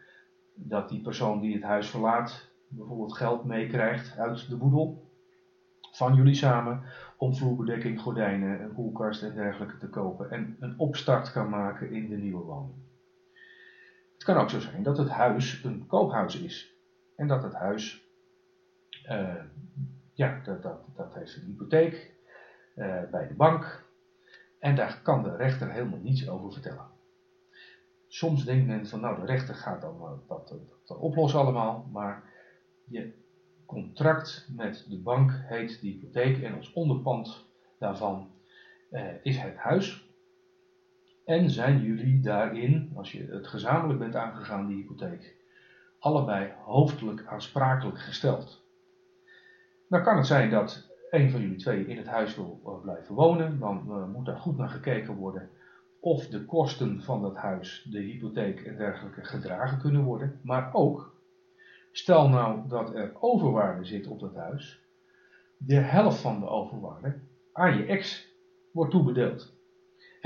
dat 0.53 0.89
die 0.89 1.01
persoon 1.01 1.39
die 1.39 1.53
het 1.53 1.63
huis 1.63 1.89
verlaat 1.89 2.49
bijvoorbeeld 2.67 3.17
geld 3.17 3.43
meekrijgt 3.43 4.17
uit 4.17 4.49
de 4.49 4.57
boedel 4.57 5.03
van 5.91 6.15
jullie 6.15 6.33
samen 6.33 6.83
om 7.17 7.35
vloerbedekking, 7.35 7.99
gordijnen, 8.01 8.61
een 8.61 8.73
koelkast 8.73 9.23
en 9.23 9.33
dergelijke 9.33 9.77
te 9.77 9.89
kopen 9.89 10.31
en 10.31 10.55
een 10.59 10.79
opstart 10.79 11.31
kan 11.31 11.49
maken 11.49 11.91
in 11.91 12.09
de 12.09 12.17
nieuwe 12.17 12.43
woning. 12.43 12.77
Het 14.13 14.23
kan 14.23 14.37
ook 14.37 14.49
zo 14.49 14.59
zijn 14.59 14.83
dat 14.83 14.97
het 14.97 15.09
huis 15.09 15.63
een 15.63 15.85
koophuis 15.85 16.41
is 16.41 16.74
en 17.15 17.27
dat 17.27 17.43
het 17.43 17.53
huis, 17.53 18.09
uh, 19.09 19.43
ja, 20.13 20.41
dat, 20.43 20.63
dat, 20.63 20.79
dat 20.95 21.13
heeft 21.13 21.35
een 21.35 21.45
hypotheek 21.45 22.13
uh, 22.75 23.03
bij 23.11 23.27
de 23.27 23.33
bank. 23.33 23.83
En 24.59 24.75
daar 24.75 25.01
kan 25.03 25.23
de 25.23 25.35
rechter 25.35 25.71
helemaal 25.71 25.99
niets 25.99 26.29
over 26.29 26.51
vertellen. 26.51 26.87
Soms 28.07 28.45
denkt 28.45 28.67
men 28.67 28.87
van, 28.87 28.99
nou, 28.99 29.19
de 29.19 29.25
rechter 29.25 29.55
gaat 29.55 29.81
dan 29.81 30.23
dat, 30.27 30.55
dat, 30.85 30.97
oplossen 30.97 31.39
allemaal. 31.39 31.89
Maar 31.91 32.23
je 32.85 33.13
contract 33.65 34.47
met 34.55 34.85
de 34.89 35.01
bank 35.01 35.31
heet 35.31 35.81
de 35.81 35.87
hypotheek. 35.87 36.41
En 36.41 36.55
als 36.55 36.73
onderpand 36.73 37.45
daarvan 37.79 38.31
is 39.21 39.37
het 39.37 39.55
huis. 39.55 40.09
En 41.25 41.49
zijn 41.49 41.81
jullie 41.81 42.19
daarin, 42.21 42.91
als 42.95 43.11
je 43.11 43.25
het 43.25 43.47
gezamenlijk 43.47 43.99
bent 43.99 44.15
aangegaan, 44.15 44.67
die 44.67 44.75
hypotheek, 44.75 45.44
allebei 46.05 46.53
hoofdelijk 46.63 47.25
aansprakelijk 47.25 47.99
gesteld. 47.99 48.63
Dan 49.89 50.03
kan 50.03 50.17
het 50.17 50.27
zijn 50.27 50.49
dat 50.49 50.89
een 51.09 51.31
van 51.31 51.41
jullie 51.41 51.57
twee 51.57 51.87
in 51.87 51.97
het 51.97 52.07
huis 52.07 52.35
wil 52.35 52.61
eh, 52.65 52.81
blijven 52.81 53.15
wonen, 53.15 53.59
dan 53.59 53.85
uh, 53.87 54.13
moet 54.13 54.25
daar 54.25 54.37
goed 54.37 54.57
naar 54.57 54.69
gekeken 54.69 55.15
worden 55.15 55.49
of 55.99 56.27
de 56.27 56.45
kosten 56.45 57.01
van 57.01 57.21
dat 57.21 57.35
huis, 57.35 57.87
de 57.91 57.99
hypotheek 57.99 58.61
en 58.61 58.77
dergelijke 58.77 59.23
gedragen 59.23 59.79
kunnen 59.79 60.03
worden. 60.03 60.39
Maar 60.43 60.73
ook, 60.73 61.15
stel 61.91 62.29
nou 62.29 62.67
dat 62.67 62.95
er 62.95 63.11
overwaarde 63.19 63.85
zit 63.85 64.07
op 64.07 64.19
dat 64.19 64.35
huis, 64.35 64.79
de 65.57 65.75
helft 65.75 66.19
van 66.19 66.39
de 66.39 66.47
overwaarde 66.47 67.19
aan 67.53 67.77
je 67.77 67.85
ex 67.85 68.27
wordt 68.71 68.91
toebedeeld. 68.91 69.54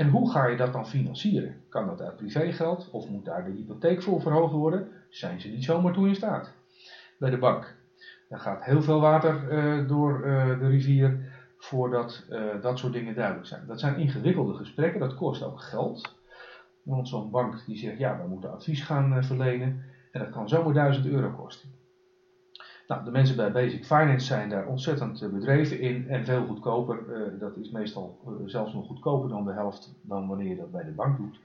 En 0.00 0.08
hoe 0.08 0.30
ga 0.30 0.46
je 0.46 0.56
dat 0.56 0.72
dan 0.72 0.86
financieren? 0.86 1.54
Kan 1.68 1.86
dat 1.86 2.02
uit 2.02 2.16
privégeld 2.16 2.90
of 2.90 3.08
moet 3.08 3.24
daar 3.24 3.44
de 3.44 3.50
hypotheek 3.50 4.02
voor 4.02 4.20
verhoogd 4.20 4.52
worden? 4.52 4.88
Zijn 5.08 5.40
ze 5.40 5.48
niet 5.48 5.64
zomaar 5.64 5.92
toe 5.92 6.08
in 6.08 6.14
staat 6.14 6.52
bij 7.18 7.30
de 7.30 7.38
bank. 7.38 7.76
Er 8.28 8.38
gaat 8.38 8.64
heel 8.64 8.82
veel 8.82 9.00
water 9.00 9.52
uh, 9.52 9.88
door 9.88 10.26
uh, 10.26 10.58
de 10.58 10.68
rivier 10.68 11.32
voordat 11.58 12.26
uh, 12.30 12.62
dat 12.62 12.78
soort 12.78 12.92
dingen 12.92 13.14
duidelijk 13.14 13.46
zijn. 13.46 13.66
Dat 13.66 13.80
zijn 13.80 13.96
ingewikkelde 13.96 14.54
gesprekken, 14.54 15.00
dat 15.00 15.14
kost 15.14 15.42
ook 15.42 15.60
geld. 15.60 16.14
Want 16.82 17.08
zo'n 17.08 17.30
bank 17.30 17.64
die 17.66 17.76
zegt 17.76 17.98
ja, 17.98 18.20
we 18.22 18.28
moeten 18.28 18.52
advies 18.52 18.82
gaan 18.82 19.24
verlenen 19.24 19.84
en 20.12 20.20
dat 20.20 20.30
kan 20.30 20.48
zomaar 20.48 20.74
1000 20.74 21.06
euro 21.06 21.30
kosten. 21.30 21.79
Nou, 22.90 23.04
de 23.04 23.10
mensen 23.10 23.36
bij 23.36 23.52
Basic 23.52 23.84
Finance 23.84 24.26
zijn 24.26 24.48
daar 24.48 24.66
ontzettend 24.66 25.32
bedreven 25.32 25.80
in 25.80 26.08
en 26.08 26.24
veel 26.24 26.46
goedkoper. 26.46 26.98
dat 27.38 27.56
is 27.56 27.70
meestal 27.70 28.18
zelfs 28.46 28.72
nog 28.74 28.86
goedkoper 28.86 29.28
dan 29.28 29.44
de 29.44 29.52
helft 29.52 29.94
dan 30.02 30.28
wanneer 30.28 30.48
je 30.48 30.56
dat 30.56 30.70
bij 30.70 30.84
de 30.84 30.90
bank 30.90 31.16
doet. 31.16 31.40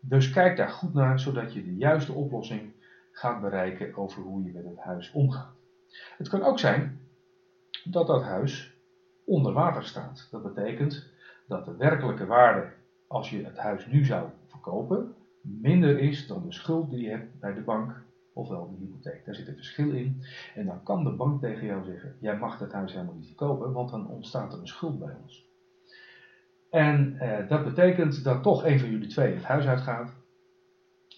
Dus 0.00 0.30
kijk 0.30 0.56
daar 0.56 0.68
goed 0.68 0.94
naar, 0.94 1.20
zodat 1.20 1.52
je 1.52 1.64
de 1.64 1.76
juiste 1.76 2.12
oplossing 2.12 2.72
gaat 3.12 3.40
bereiken 3.40 3.96
over 3.96 4.22
hoe 4.22 4.44
je 4.44 4.52
met 4.52 4.64
het 4.64 4.78
huis 4.78 5.12
omgaat. 5.12 5.54
Het 6.16 6.28
kan 6.28 6.42
ook 6.42 6.58
zijn 6.58 7.00
dat 7.84 8.06
dat 8.06 8.22
huis 8.22 8.74
onder 9.24 9.52
water 9.52 9.84
staat. 9.84 10.28
Dat 10.30 10.42
betekent 10.42 11.12
dat 11.46 11.64
de 11.64 11.76
werkelijke 11.76 12.26
waarde, 12.26 12.72
als 13.06 13.30
je 13.30 13.44
het 13.44 13.58
huis 13.58 13.86
nu 13.86 14.04
zou 14.04 14.28
verkopen, 14.46 15.14
minder 15.40 15.98
is 15.98 16.26
dan 16.26 16.42
de 16.46 16.52
schuld 16.52 16.90
die 16.90 17.00
je 17.00 17.10
hebt 17.10 17.40
bij 17.40 17.54
de 17.54 17.60
bank, 17.62 18.04
ofwel 18.36 18.70
de 18.70 18.84
hypotheek. 18.84 19.24
Daar 19.24 19.34
zit 19.34 19.48
een 19.48 19.54
verschil 19.54 19.90
in. 19.90 20.22
En 20.54 20.66
dan 20.66 20.82
kan 20.82 21.04
de 21.04 21.10
bank 21.10 21.40
tegen 21.40 21.66
jou 21.66 21.84
zeggen: 21.84 22.16
Jij 22.20 22.38
mag 22.38 22.58
het 22.58 22.72
huis 22.72 22.92
helemaal 22.92 23.14
niet 23.14 23.26
verkopen, 23.26 23.72
want 23.72 23.90
dan 23.90 24.08
ontstaat 24.08 24.52
er 24.52 24.58
een 24.58 24.66
schuld 24.66 24.98
bij 24.98 25.16
ons. 25.22 25.46
En 26.70 27.18
eh, 27.18 27.48
dat 27.48 27.64
betekent 27.64 28.24
dat 28.24 28.42
toch 28.42 28.64
een 28.64 28.80
van 28.80 28.90
jullie 28.90 29.08
twee 29.08 29.34
het 29.34 29.44
huis 29.44 29.66
uitgaat 29.66 30.14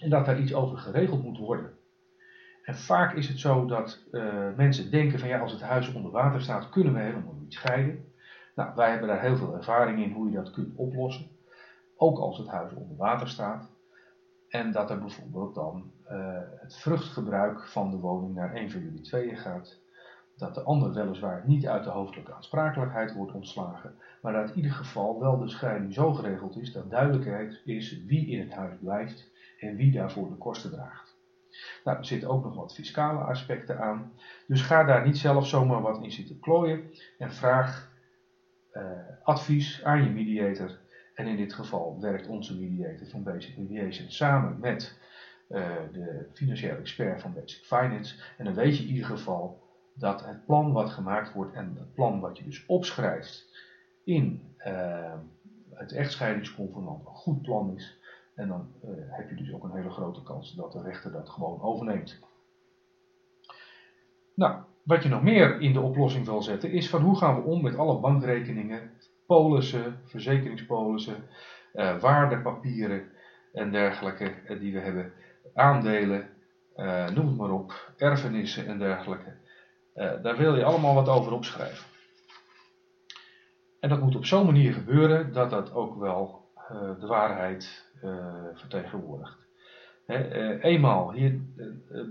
en 0.01 0.11
dat 0.11 0.27
daar 0.27 0.41
iets 0.41 0.55
over 0.55 0.79
geregeld 0.79 1.23
moet 1.23 1.39
worden. 1.39 1.71
En 2.63 2.77
vaak 2.77 3.15
is 3.15 3.29
het 3.29 3.39
zo 3.39 3.67
dat 3.67 4.05
uh, 4.13 4.55
mensen 4.57 4.91
denken 4.91 5.19
van 5.19 5.29
ja, 5.29 5.39
als 5.39 5.53
het 5.53 5.61
huis 5.61 5.93
onder 5.93 6.11
water 6.11 6.41
staat, 6.41 6.69
kunnen 6.69 6.95
we 6.95 7.01
helemaal 7.01 7.37
niet 7.41 7.53
scheiden. 7.53 8.05
Nou, 8.55 8.75
wij 8.75 8.91
hebben 8.91 9.09
daar 9.09 9.21
heel 9.21 9.37
veel 9.37 9.55
ervaring 9.55 10.03
in 10.03 10.13
hoe 10.13 10.31
je 10.31 10.37
dat 10.37 10.51
kunt 10.51 10.77
oplossen. 10.77 11.27
Ook 11.97 12.19
als 12.19 12.39
het 12.39 12.49
huis 12.49 12.73
onder 12.73 12.97
water 12.97 13.29
staat. 13.29 13.78
En 14.49 14.73
dat 14.73 14.91
er 14.91 14.99
bijvoorbeeld 14.99 15.55
dan 15.55 15.93
uh, 16.11 16.39
het 16.57 16.77
vruchtgebruik 16.77 17.67
van 17.67 17.91
de 17.91 17.97
woning 17.97 18.35
naar 18.35 18.55
een 18.55 18.71
van 18.71 18.81
jullie 18.81 19.01
tweeën 19.01 19.37
gaat. 19.37 19.81
Dat 20.37 20.55
de 20.55 20.63
ander 20.63 20.93
weliswaar 20.93 21.43
niet 21.47 21.67
uit 21.67 21.85
de 21.85 21.91
hoofdelijke 21.91 22.35
aansprakelijkheid 22.35 23.15
wordt 23.15 23.33
ontslagen, 23.33 23.95
maar 24.23 24.33
dat 24.33 24.51
in 24.51 24.57
ieder 24.57 24.73
geval 24.73 25.21
wel 25.21 25.39
de 25.39 25.49
scheiding 25.49 25.95
zo 25.95 26.13
geregeld 26.13 26.57
is 26.57 26.73
dat 26.73 26.91
duidelijkheid 26.91 27.61
is 27.65 28.05
wie 28.05 28.27
in 28.27 28.41
het 28.41 28.53
huis 28.53 28.75
blijft 28.81 29.31
en 29.61 29.77
wie 29.77 29.93
daarvoor 29.93 30.29
de 30.29 30.37
kosten 30.37 30.71
draagt. 30.71 31.17
Nou, 31.85 31.99
er 31.99 32.05
zitten 32.05 32.29
ook 32.29 32.45
nog 32.45 32.55
wat 32.55 32.75
fiscale 32.75 33.19
aspecten 33.19 33.81
aan. 33.81 34.13
Dus 34.47 34.63
ga 34.63 34.85
daar 34.85 35.07
niet 35.07 35.19
zelf 35.19 35.47
zomaar 35.47 35.81
wat 35.81 36.03
in 36.03 36.13
zitten 36.13 36.41
klooien 36.41 36.91
en 37.19 37.33
vraag 37.33 37.91
uh, 38.73 38.83
advies 39.23 39.85
aan 39.85 40.03
je 40.03 40.11
mediator 40.11 40.79
en 41.19 41.27
in 41.27 41.37
dit 41.37 41.53
geval 41.53 42.01
werkt 42.01 42.27
onze 42.27 42.59
mediator 42.59 43.07
van 43.07 43.23
Basic 43.23 43.57
Mediation 43.57 44.11
samen 44.11 44.59
met 44.61 44.99
uh, 45.49 45.77
de 45.93 46.27
financiële 46.33 46.77
expert 46.77 47.21
van 47.21 47.33
Basic 47.33 47.65
Finance. 47.65 48.23
En 48.37 48.45
dan 48.45 48.55
weet 48.55 48.77
je 48.77 48.83
in 48.83 48.89
ieder 48.89 49.07
geval 49.07 49.63
dat 49.95 50.25
het 50.27 50.45
plan 50.45 50.73
wat 50.73 50.91
gemaakt 50.91 51.33
wordt 51.33 51.55
en 51.55 51.77
het 51.79 51.95
plan 51.95 52.21
wat 52.21 52.39
je 52.39 52.45
dus 52.45 52.67
opschrijft 52.67 53.47
in 54.05 54.55
uh, 54.67 55.15
het 55.71 55.93
echtscheidingsconvenant 55.93 57.07
een 57.07 57.15
goed 57.15 57.43
plan 57.43 57.75
is. 57.75 57.99
En 58.35 58.49
dan 58.49 58.73
uh, 58.85 58.91
heb 59.07 59.31
je 59.31 59.37
dus 59.37 59.53
ook 59.53 59.65
een 59.65 59.77
hele 59.77 59.91
grote 59.91 60.23
kans 60.23 60.55
dat 60.55 60.73
de 60.73 60.83
rechter 60.83 61.13
dat 61.13 61.29
gewoon 61.29 61.63
overneemt. 61.63 62.19
Nou, 64.35 64.63
wat 64.83 65.03
je 65.03 65.09
nog 65.09 65.23
meer 65.23 65.61
in 65.61 65.73
de 65.73 65.81
oplossing 65.81 66.25
wil 66.25 66.43
zetten 66.43 66.71
is 66.71 66.91
van 66.91 67.03
hoe 67.03 67.17
gaan 67.17 67.35
we 67.35 67.43
om 67.43 67.63
met 67.63 67.77
alle 67.77 68.01
bankrekeningen 68.01 68.91
polissen, 69.29 70.01
verzekeringspolissen, 70.05 71.25
uh, 71.75 71.99
waardepapieren 71.99 73.11
en 73.53 73.71
dergelijke 73.71 74.33
uh, 74.49 74.61
die 74.61 74.73
we 74.73 74.79
hebben, 74.79 75.13
aandelen, 75.55 76.29
uh, 76.77 77.09
noem 77.09 77.27
het 77.27 77.37
maar 77.37 77.51
op, 77.51 77.93
erfenissen 77.97 78.67
en 78.67 78.79
dergelijke. 78.79 79.37
daar 79.95 80.37
wil 80.37 80.57
je 80.57 80.65
allemaal 80.65 80.95
wat 80.95 81.09
over 81.09 81.33
opschrijven. 81.33 81.87
En 83.81 83.89
dat 83.89 84.01
moet 84.01 84.17
op 84.17 84.27
zo'n 84.27 84.47
manier 84.47 84.73
gebeuren 84.73 85.33
dat 85.33 85.51
dat 85.51 85.73
ook 85.73 85.99
wel 85.99 86.47
de 87.01 87.07
waarheid 87.07 87.87
vertegenwoordigt. 88.55 89.37
He, 90.07 90.59
eenmaal 90.61 91.13
hier 91.13 91.41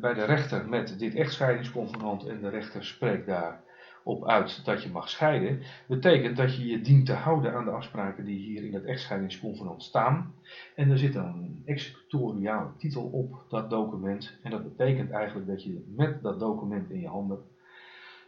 bij 0.01 0.13
de 0.13 0.23
rechter 0.23 0.69
met 0.69 0.99
dit 0.99 1.15
echtscheidingsconvenant 1.15 2.27
en 2.27 2.41
de 2.41 2.49
rechter 2.49 2.85
spreekt 2.85 3.27
daar 3.27 3.63
op 4.07 4.27
uit 4.27 4.65
dat 4.65 4.83
je 4.83 4.89
mag 4.89 5.09
scheiden, 5.09 5.61
betekent 5.87 6.37
dat 6.37 6.55
je 6.55 6.65
je 6.65 6.81
dient 6.81 7.05
te 7.05 7.13
houden 7.13 7.53
aan 7.53 7.65
de 7.65 7.71
afspraken 7.71 8.25
die 8.25 8.37
hier 8.37 8.63
in 8.63 8.73
het 8.73 8.85
echtscheidingsconvenant 8.85 9.83
staan. 9.83 10.33
En 10.75 10.91
er 10.91 10.97
zit 10.97 11.15
een 11.15 11.61
executoriale 11.65 12.69
titel 12.77 13.03
op 13.03 13.43
dat 13.49 13.69
document. 13.69 14.37
En 14.43 14.51
dat 14.51 14.63
betekent 14.63 15.11
eigenlijk 15.11 15.47
dat 15.47 15.63
je 15.63 15.93
met 15.95 16.21
dat 16.21 16.39
document 16.39 16.89
in 16.89 16.99
je 16.99 17.07
handen 17.07 17.39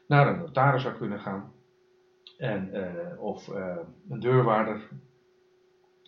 naar 0.07 0.27
een 0.27 0.39
notaris 0.39 0.81
zou 0.81 0.95
kunnen 0.95 1.19
gaan. 1.19 1.51
En, 2.37 2.69
uh, 2.73 3.21
of 3.21 3.47
uh, 3.47 3.77
een 4.09 4.19
deurwaarder. 4.19 4.89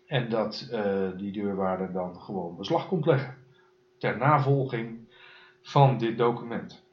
En 0.06 0.30
dat 0.30 0.70
uh, 0.72 1.10
die 1.18 1.32
deurwaarder 1.32 1.92
dan 1.92 2.16
gewoon 2.16 2.58
beslag 2.58 2.88
komt 2.88 3.06
leggen. 3.06 3.36
Ter 3.98 4.18
navolging 4.18 5.00
van 5.62 5.98
dit 5.98 6.18
document. 6.18 6.84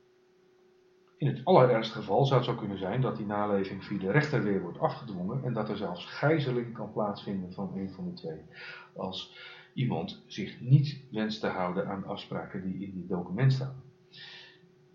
In 1.19 1.27
het 1.27 1.45
allerergste 1.45 1.95
geval 1.95 2.25
zou 2.25 2.41
het 2.41 2.49
zo 2.49 2.55
kunnen 2.55 2.79
zijn 2.79 3.01
dat 3.01 3.17
die 3.17 3.27
naleving 3.27 3.85
via 3.85 3.99
de 3.99 4.11
rechter 4.11 4.43
weer 4.43 4.61
wordt 4.61 4.79
afgedwongen 4.79 5.45
en 5.45 5.53
dat 5.53 5.69
er 5.69 5.77
zelfs 5.77 6.05
gijzeling 6.05 6.73
kan 6.73 6.93
plaatsvinden 6.93 7.53
van 7.53 7.73
een 7.75 7.91
van 7.91 8.05
de 8.05 8.13
twee. 8.13 8.41
Als 8.97 9.37
iemand 9.73 10.23
zich 10.27 10.61
niet 10.61 11.01
wenst 11.11 11.41
te 11.41 11.47
houden 11.47 11.89
aan 11.89 12.05
afspraken 12.05 12.63
die 12.63 12.87
in 12.87 12.93
dit 12.95 13.09
document 13.09 13.53
staan. 13.53 13.83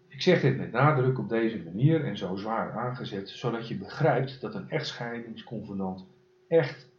Ik 0.08 0.22
zeg 0.22 0.42
dit 0.42 0.58
met 0.58 0.72
nadruk 0.72 1.20
op 1.20 1.30
deze 1.30 1.64
manier 1.64 2.06
en 2.06 2.18
zo 2.18 2.36
zwaar 2.36 2.72
aangezet, 2.72 3.30
zodat 3.30 3.68
je 3.68 3.78
begrijpt 3.78 4.42
dat 4.42 4.56
een 4.56 4.70
echtscheidingsconvenant 4.70 6.06
echt 6.48 6.90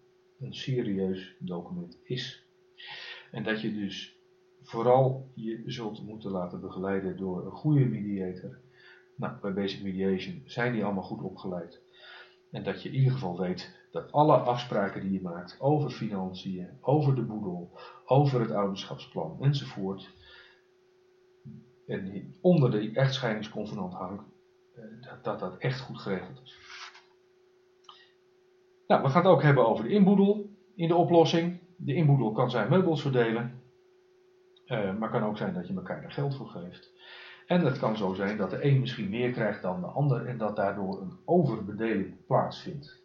een 0.40 0.54
serieus 0.54 1.34
document 1.38 1.98
is. 2.02 2.46
En 3.30 3.42
dat 3.42 3.60
je 3.60 3.74
dus 3.74 4.18
vooral 4.62 5.30
je 5.34 5.62
zult 5.66 6.06
moeten 6.06 6.30
laten 6.30 6.60
begeleiden 6.60 7.16
door 7.16 7.46
een 7.46 7.52
goede 7.52 7.84
mediator 7.84 8.62
nou, 9.16 9.40
bij 9.40 9.52
Basic 9.52 9.82
Mediation 9.82 10.42
zijn 10.44 10.72
die 10.72 10.84
allemaal 10.84 11.02
goed 11.02 11.22
opgeleid. 11.22 11.82
En 12.50 12.62
dat 12.62 12.82
je 12.82 12.88
in 12.88 12.94
ieder 12.94 13.12
geval 13.12 13.38
weet 13.38 13.88
dat 13.90 14.12
alle 14.12 14.36
afspraken 14.36 15.00
die 15.00 15.12
je 15.12 15.22
maakt 15.22 15.56
over 15.60 15.90
financiën, 15.90 16.78
over 16.80 17.14
de 17.14 17.22
boedel, 17.22 17.78
over 18.04 18.40
het 18.40 18.50
ouderschapsplan 18.50 19.36
enzovoort, 19.40 20.10
en 21.86 22.34
onder 22.40 22.70
de 22.70 22.90
echtscheidingsconvenant 22.90 23.92
hangt, 23.92 24.24
eh, 24.74 24.84
dat, 25.00 25.24
dat 25.24 25.38
dat 25.38 25.56
echt 25.58 25.80
goed 25.80 25.98
geregeld 25.98 26.40
is. 26.42 26.58
Nou, 28.86 29.02
we 29.02 29.08
gaan 29.08 29.22
het 29.22 29.32
ook 29.32 29.42
hebben 29.42 29.66
over 29.66 29.84
de 29.84 29.90
inboedel 29.90 30.50
in 30.74 30.88
de 30.88 30.94
oplossing. 30.94 31.60
De 31.76 31.94
inboedel 31.94 32.32
kan 32.32 32.50
zijn 32.50 32.68
meubels 32.68 33.00
verdelen, 33.00 33.62
uh, 34.66 34.96
maar 34.96 35.10
kan 35.10 35.24
ook 35.24 35.36
zijn 35.36 35.54
dat 35.54 35.68
je 35.68 35.74
elkaar 35.74 36.02
er 36.02 36.12
geld 36.12 36.36
voor 36.36 36.46
geeft. 36.48 36.92
En 37.46 37.64
het 37.64 37.78
kan 37.78 37.96
zo 37.96 38.14
zijn 38.14 38.36
dat 38.36 38.50
de 38.50 38.64
een 38.64 38.80
misschien 38.80 39.08
meer 39.08 39.30
krijgt 39.30 39.62
dan 39.62 39.80
de 39.80 39.86
ander 39.86 40.26
en 40.26 40.38
dat 40.38 40.56
daardoor 40.56 41.00
een 41.00 41.18
overbedeling 41.24 42.26
plaatsvindt. 42.26 43.02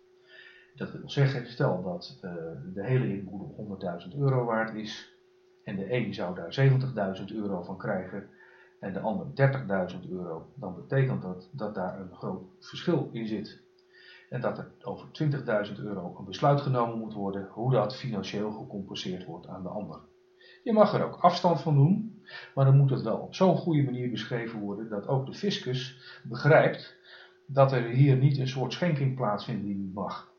Dat 0.75 0.91
wil 0.91 1.09
zeggen, 1.09 1.47
stel 1.47 1.83
dat 1.83 2.19
uh, 2.21 2.31
de 2.73 2.85
hele 2.85 3.07
inboedel 3.07 3.77
100.000 4.11 4.17
euro 4.17 4.45
waard 4.45 4.73
is 4.75 5.13
en 5.63 5.75
de 5.75 5.93
een 5.93 6.13
zou 6.13 6.35
daar 6.35 6.69
70.000 7.19 7.25
euro 7.35 7.61
van 7.63 7.77
krijgen 7.77 8.29
en 8.79 8.93
de 8.93 8.99
ander 8.99 9.27
30.000 9.93 10.09
euro, 10.09 10.51
dan 10.55 10.75
betekent 10.75 11.21
dat 11.21 11.49
dat 11.51 11.75
daar 11.75 11.99
een 11.99 12.15
groot 12.15 12.43
verschil 12.59 13.09
in 13.11 13.27
zit. 13.27 13.61
En 14.29 14.41
dat 14.41 14.57
er 14.57 14.71
over 14.81 15.07
20.000 15.67 15.83
euro 15.83 16.15
een 16.17 16.25
besluit 16.25 16.61
genomen 16.61 16.97
moet 16.97 17.13
worden 17.13 17.47
hoe 17.51 17.71
dat 17.71 17.95
financieel 17.95 18.51
gecompenseerd 18.51 19.25
wordt 19.25 19.47
aan 19.47 19.63
de 19.63 19.69
ander. 19.69 19.99
Je 20.63 20.73
mag 20.73 20.93
er 20.93 21.03
ook 21.03 21.17
afstand 21.19 21.61
van 21.61 21.75
doen, 21.75 22.21
maar 22.55 22.65
dan 22.65 22.77
moet 22.77 22.89
het 22.89 23.01
wel 23.01 23.17
op 23.17 23.35
zo'n 23.35 23.57
goede 23.57 23.83
manier 23.83 24.09
beschreven 24.09 24.59
worden 24.59 24.89
dat 24.89 25.07
ook 25.07 25.25
de 25.25 25.33
fiscus 25.33 25.99
begrijpt 26.23 26.97
dat 27.45 27.71
er 27.71 27.83
hier 27.83 28.15
niet 28.15 28.37
een 28.37 28.47
soort 28.47 28.73
schenking 28.73 29.15
plaatsvindt 29.15 29.63
die 29.63 29.91
mag. 29.93 30.31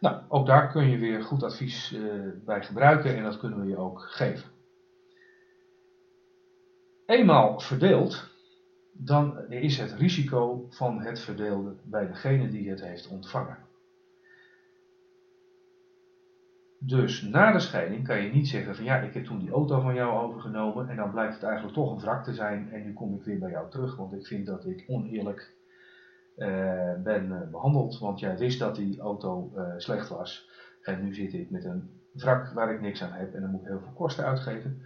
Nou, 0.00 0.22
ook 0.28 0.46
daar 0.46 0.70
kun 0.70 0.88
je 0.88 0.98
weer 0.98 1.22
goed 1.22 1.42
advies 1.42 1.92
uh, 1.92 2.32
bij 2.44 2.62
gebruiken 2.62 3.16
en 3.16 3.22
dat 3.22 3.38
kunnen 3.38 3.60
we 3.60 3.66
je 3.66 3.76
ook 3.76 4.00
geven. 4.00 4.50
Eenmaal 7.06 7.60
verdeeld, 7.60 8.28
dan 8.92 9.50
is 9.50 9.78
het 9.78 9.92
risico 9.92 10.66
van 10.70 11.00
het 11.00 11.20
verdeelde 11.20 11.76
bij 11.84 12.06
degene 12.06 12.48
die 12.48 12.70
het 12.70 12.80
heeft 12.80 13.08
ontvangen. 13.08 13.69
Dus 16.82 17.22
na 17.22 17.52
de 17.52 17.58
scheiding 17.58 18.06
kan 18.06 18.22
je 18.22 18.32
niet 18.32 18.48
zeggen 18.48 18.76
van 18.76 18.84
ja, 18.84 18.96
ik 18.96 19.14
heb 19.14 19.24
toen 19.24 19.38
die 19.38 19.50
auto 19.50 19.80
van 19.80 19.94
jou 19.94 20.18
overgenomen 20.18 20.88
en 20.88 20.96
dan 20.96 21.10
blijkt 21.10 21.34
het 21.34 21.42
eigenlijk 21.42 21.74
toch 21.74 21.90
een 21.92 22.00
wrak 22.00 22.24
te 22.24 22.34
zijn 22.34 22.72
en 22.72 22.84
nu 22.84 22.92
kom 22.92 23.14
ik 23.14 23.22
weer 23.22 23.38
bij 23.38 23.50
jou 23.50 23.70
terug, 23.70 23.96
want 23.96 24.12
ik 24.12 24.26
vind 24.26 24.46
dat 24.46 24.66
ik 24.66 24.84
oneerlijk 24.86 25.54
uh, 26.36 26.92
ben 27.02 27.24
uh, 27.24 27.50
behandeld, 27.50 27.98
want 27.98 28.20
jij 28.20 28.38
wist 28.38 28.58
dat 28.58 28.76
die 28.76 29.00
auto 29.00 29.52
uh, 29.56 29.62
slecht 29.76 30.08
was 30.08 30.50
en 30.82 31.04
nu 31.04 31.14
zit 31.14 31.32
ik 31.32 31.50
met 31.50 31.64
een 31.64 31.90
wrak 32.12 32.52
waar 32.52 32.72
ik 32.72 32.80
niks 32.80 33.02
aan 33.02 33.12
heb 33.12 33.34
en 33.34 33.40
dan 33.40 33.50
moet 33.50 33.60
ik 33.60 33.66
heel 33.66 33.80
veel 33.80 33.92
kosten 33.92 34.24
uitgeven. 34.24 34.82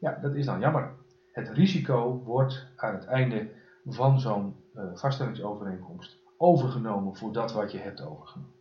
Ja, 0.00 0.18
dat 0.22 0.34
is 0.34 0.46
dan 0.46 0.60
jammer. 0.60 0.94
Het 1.32 1.48
risico 1.48 2.22
wordt 2.22 2.66
aan 2.76 2.94
het 2.94 3.04
einde 3.04 3.48
van 3.84 4.20
zo'n 4.20 4.56
vaststellingsovereenkomst 4.94 6.18
overgenomen 6.36 7.16
voor 7.16 7.32
dat 7.32 7.52
wat 7.52 7.72
je 7.72 7.78
hebt 7.78 8.02
overgenomen. 8.02 8.53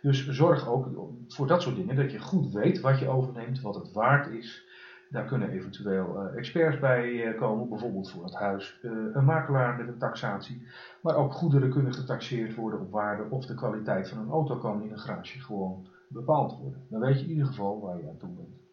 Dus 0.00 0.26
zorg 0.28 0.66
ook 0.68 0.88
voor 1.28 1.46
dat 1.46 1.62
soort 1.62 1.74
dingen 1.76 1.94
dat 1.94 2.10
je 2.10 2.18
goed 2.18 2.52
weet 2.52 2.80
wat 2.80 2.98
je 2.98 3.08
overneemt, 3.08 3.60
wat 3.60 3.74
het 3.74 3.92
waard 3.92 4.26
is. 4.26 4.64
Daar 5.10 5.24
kunnen 5.24 5.50
eventueel 5.50 6.22
uh, 6.22 6.36
experts 6.36 6.78
bij 6.78 7.10
uh, 7.10 7.38
komen, 7.38 7.68
bijvoorbeeld 7.68 8.10
voor 8.10 8.24
het 8.24 8.34
huis, 8.34 8.78
uh, 8.82 8.92
een 9.12 9.24
makelaar 9.24 9.76
met 9.76 9.88
een 9.88 9.98
taxatie. 9.98 10.66
Maar 11.00 11.16
ook 11.16 11.32
goederen 11.32 11.70
kunnen 11.70 11.94
getaxeerd 11.94 12.54
worden 12.54 12.80
op 12.80 12.90
waarde 12.90 13.30
of 13.30 13.46
de 13.46 13.54
kwaliteit 13.54 14.08
van 14.08 14.18
een 14.18 14.30
auto 14.30 14.56
kan 14.56 14.82
in 14.82 14.90
een 14.90 14.98
garage 14.98 15.40
gewoon 15.40 15.86
bepaald 16.08 16.58
worden. 16.58 16.86
Dan 16.88 17.00
weet 17.00 17.18
je 17.18 17.24
in 17.24 17.30
ieder 17.30 17.46
geval 17.46 17.80
waar 17.80 17.98
je 17.98 18.08
aan 18.08 18.16
toe 18.16 18.34
bent. 18.34 18.64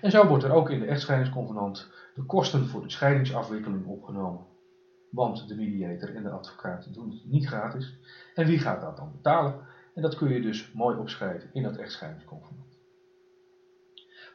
En 0.00 0.10
zo 0.10 0.26
wordt 0.26 0.44
er 0.44 0.52
ook 0.52 0.70
in 0.70 0.80
de 0.80 0.86
echtscheidingsconvenant 0.86 1.90
de 2.14 2.22
kosten 2.22 2.66
voor 2.66 2.82
de 2.82 2.90
scheidingsafwikkeling 2.90 3.86
opgenomen. 3.86 4.46
Want 5.10 5.48
de 5.48 5.54
mediator 5.54 6.14
en 6.14 6.22
de 6.22 6.30
advocaat 6.30 6.94
doen 6.94 7.10
het 7.10 7.24
niet 7.24 7.46
gratis. 7.46 7.98
En 8.34 8.46
wie 8.46 8.58
gaat 8.58 8.80
dat 8.80 8.96
dan 8.96 9.12
betalen? 9.12 9.54
En 9.94 10.02
dat 10.02 10.14
kun 10.14 10.32
je 10.32 10.40
dus 10.40 10.72
mooi 10.72 10.96
opschrijven 10.96 11.50
in 11.52 11.62
dat 11.62 11.76
echtscheidingsconvenant. 11.76 12.80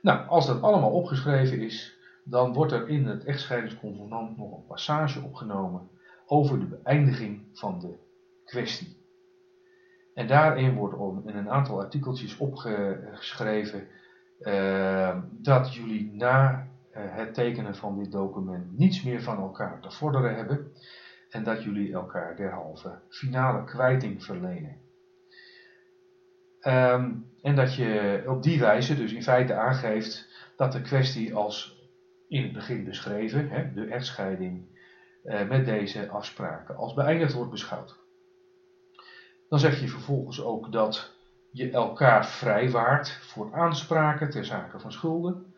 Nou, 0.02 0.28
als 0.28 0.48
dat 0.48 0.62
allemaal 0.62 0.92
opgeschreven 0.92 1.60
is, 1.60 1.98
dan 2.24 2.54
wordt 2.54 2.72
er 2.72 2.88
in 2.88 3.06
het 3.06 3.24
echtscheidingsconvenant 3.24 4.38
nog 4.38 4.58
een 4.58 4.66
passage 4.66 5.22
opgenomen 5.22 5.90
over 6.26 6.60
de 6.60 6.66
beëindiging 6.66 7.46
van 7.54 7.80
de 7.80 7.98
kwestie. 8.46 8.96
En 10.14 10.28
daarin 10.28 10.76
wordt 10.76 11.26
in 11.26 11.36
een 11.36 11.50
aantal 11.50 11.80
artikeltjes 11.80 12.38
opgeschreven 12.38 13.88
uh, 14.40 15.18
dat 15.32 15.74
jullie 15.74 16.12
na 16.14 16.68
het 16.92 17.34
tekenen 17.34 17.76
van 17.76 17.98
dit 17.98 18.12
document 18.12 18.78
niets 18.78 19.04
meer 19.04 19.22
van 19.22 19.38
elkaar 19.38 19.80
te 19.80 19.92
vorderen 19.92 20.36
hebben 20.36 20.72
en 21.30 21.44
dat 21.44 21.64
jullie 21.64 21.94
elkaar 21.94 22.36
derhalve 22.36 23.00
finale 23.10 23.64
kwijting 23.64 24.24
verlenen. 24.24 24.78
Um, 26.62 27.32
en 27.42 27.56
dat 27.56 27.76
je 27.76 28.24
op 28.28 28.44
die 28.44 28.60
wijze 28.60 28.96
dus 28.96 29.14
in 29.14 29.24
feite 29.24 29.54
aangeeft 29.54 30.28
dat 30.56 30.72
de 30.72 30.82
kwestie 30.82 31.36
als 31.36 31.78
in 32.28 32.44
het 32.44 32.54
begin 32.54 32.84
beschreven, 32.84 33.50
hè, 33.50 33.74
de 33.74 33.86
echtscheiding, 33.86 34.66
uh, 35.24 35.48
met 35.48 35.66
deze 35.66 36.10
afspraken 36.10 36.76
als 36.76 36.94
beëindigd 36.94 37.34
wordt 37.34 37.52
beschouwd. 37.52 37.96
Dan 39.50 39.60
zeg 39.60 39.80
je 39.80 39.88
vervolgens 39.88 40.42
ook 40.42 40.72
dat 40.72 41.16
je 41.52 41.72
elkaar 41.72 42.26
vrijwaart 42.28 43.12
voor 43.12 43.54
aanspraken 43.54 44.30
ter 44.30 44.46
zake 44.46 44.80
van 44.80 44.92
schulden. 44.92 45.54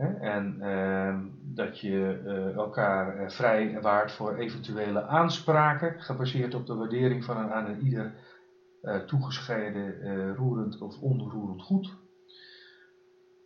En 0.00 0.56
uh, 0.60 1.18
dat 1.54 1.78
je 1.78 2.20
uh, 2.24 2.54
elkaar 2.54 3.20
uh, 3.20 3.28
vrij 3.28 3.80
waart 3.80 4.12
voor 4.12 4.36
eventuele 4.36 5.02
aanspraken, 5.02 6.00
gebaseerd 6.00 6.54
op 6.54 6.66
de 6.66 6.74
waardering 6.74 7.24
van 7.24 7.36
een 7.36 7.52
aan 7.52 7.66
een 7.66 7.80
ieder 7.80 8.14
uh, 8.82 8.96
toegescheiden 8.96 10.34
roerend 10.34 10.80
of 10.80 11.00
onroerend 11.00 11.62
goed, 11.62 11.96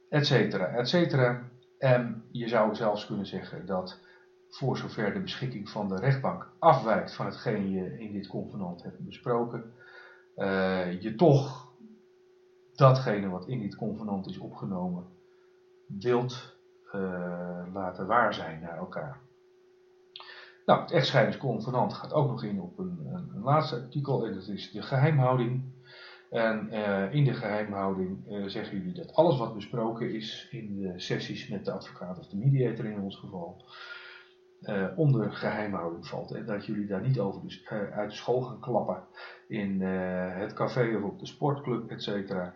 etcetera, 0.09 0.67
etcetera. 0.67 1.51
En 1.79 2.25
je 2.31 2.49
zou 2.49 2.75
zelfs 2.75 3.07
kunnen 3.07 3.27
zeggen 3.27 3.67
dat 3.67 4.01
voor 4.49 4.77
zover 4.77 5.13
de 5.13 5.21
beschikking 5.21 5.69
van 5.69 5.89
de 5.89 5.97
rechtbank 5.97 6.53
afwijkt 6.59 7.15
van 7.15 7.27
hetgeen 7.27 7.71
je 7.71 7.99
in 7.99 8.13
dit 8.13 8.27
convenant 8.27 8.83
hebt 8.83 9.05
besproken, 9.05 9.73
je 11.01 11.15
toch 11.17 11.73
datgene 12.75 13.29
wat 13.29 13.49
in 13.49 13.61
dit 13.61 13.77
convenant 13.77 14.27
is 14.27 14.39
opgenomen 14.39 15.15
wilt 15.87 16.57
uh, 16.95 17.67
laten 17.73 18.07
waar 18.07 18.35
zijn 18.35 18.61
naar 18.61 18.77
elkaar. 18.77 19.21
Nou, 20.67 20.81
het 20.81 20.91
echtscheidingsconvenant 20.91 21.93
gaat 21.93 22.13
ook 22.13 22.29
nog 22.29 22.45
in 22.45 22.61
op 22.61 22.79
een, 22.79 23.31
laatste 23.43 23.77
artikel 23.77 24.27
en 24.27 24.35
dat 24.35 24.49
is 24.49 24.71
de 24.71 24.83
geheimhouding. 24.83 25.63
En 26.31 26.69
uh, 26.73 27.15
in 27.15 27.25
de 27.25 27.35
geheimhouding 27.35 28.29
uh, 28.29 28.47
zeggen 28.47 28.79
jullie 28.79 28.95
dat 28.95 29.15
alles 29.15 29.39
wat 29.39 29.55
besproken 29.55 30.15
is 30.15 30.49
in 30.51 30.81
de 30.81 30.93
sessies 30.97 31.49
met 31.49 31.65
de 31.65 31.73
advocaat 31.73 32.19
of 32.19 32.27
de 32.27 32.37
mediator 32.37 32.85
in 32.85 33.01
ons 33.01 33.17
geval, 33.17 33.65
onder 34.97 35.33
geheimhouding 35.33 36.07
valt. 36.07 36.31
En 36.31 36.47
dat 36.47 36.67
jullie 36.67 36.87
daar 36.87 37.01
niet 37.01 37.19
over 37.19 37.43
dus, 37.43 37.67
uit 37.69 38.11
de 38.11 38.17
school 38.17 38.41
gaan 38.41 38.61
klappen 38.61 39.03
in 39.49 39.81
het 39.81 40.53
café 40.53 40.97
of 40.97 41.03
op 41.03 41.19
de 41.19 41.27
sportclub, 41.27 41.91
et 41.91 42.03
cetera. 42.03 42.55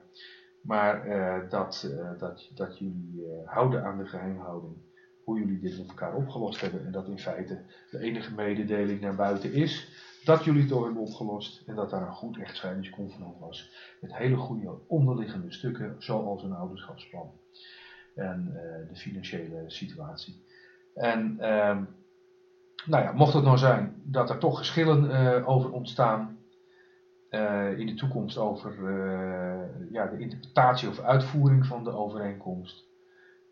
Maar 0.69 1.07
uh, 1.07 1.51
dat, 1.51 1.87
uh, 1.91 2.19
dat, 2.19 2.51
dat 2.55 2.79
jullie 2.79 3.15
uh, 3.15 3.25
houden 3.45 3.85
aan 3.85 3.99
de 3.99 4.07
geheimhouding. 4.07 4.77
Hoe 5.25 5.39
jullie 5.39 5.59
dit 5.59 5.79
met 5.79 5.89
elkaar 5.89 6.15
opgelost 6.15 6.61
hebben. 6.61 6.87
En 6.87 6.93
dat 6.93 7.09
in 7.09 7.19
feite 7.19 7.63
de 7.91 7.99
enige 7.99 8.35
mededeling 8.35 9.01
naar 9.01 9.15
buiten 9.15 9.53
is. 9.53 9.89
Dat 10.25 10.45
jullie 10.45 10.61
het 10.61 10.71
door 10.71 10.85
hebben 10.85 11.03
opgelost. 11.03 11.63
En 11.67 11.75
dat 11.75 11.91
daar 11.91 12.03
een 12.03 12.13
goed 12.13 12.39
echtscheidingsconvenant 12.39 13.39
was. 13.39 13.71
Met 14.01 14.17
hele 14.17 14.37
goede 14.37 14.75
onderliggende 14.87 15.53
stukken. 15.53 15.97
Zoals 15.99 16.43
een 16.43 16.55
ouderschapsplan. 16.55 17.31
En 18.15 18.53
de 18.89 18.97
financiële 18.97 19.65
situatie. 19.67 20.43
En 20.95 21.37
ehm, 21.41 21.83
nou 22.85 23.03
ja, 23.05 23.13
mocht 23.13 23.35
het 23.35 23.45
nou 23.45 23.59
zijn 23.59 24.03
dat 24.05 24.31
er 24.31 24.39
toch 24.39 24.59
geschillen 24.59 25.47
over 25.47 25.71
ontstaan 25.71 26.38
in 27.77 27.87
de 27.87 27.95
toekomst 27.95 28.39
over 28.39 28.73
uh, 28.79 29.91
ja, 29.91 30.07
de 30.07 30.19
interpretatie 30.19 30.89
of 30.89 31.01
uitvoering 31.01 31.67
van 31.67 31.85
de 31.85 31.91
overeenkomst. 31.91 32.87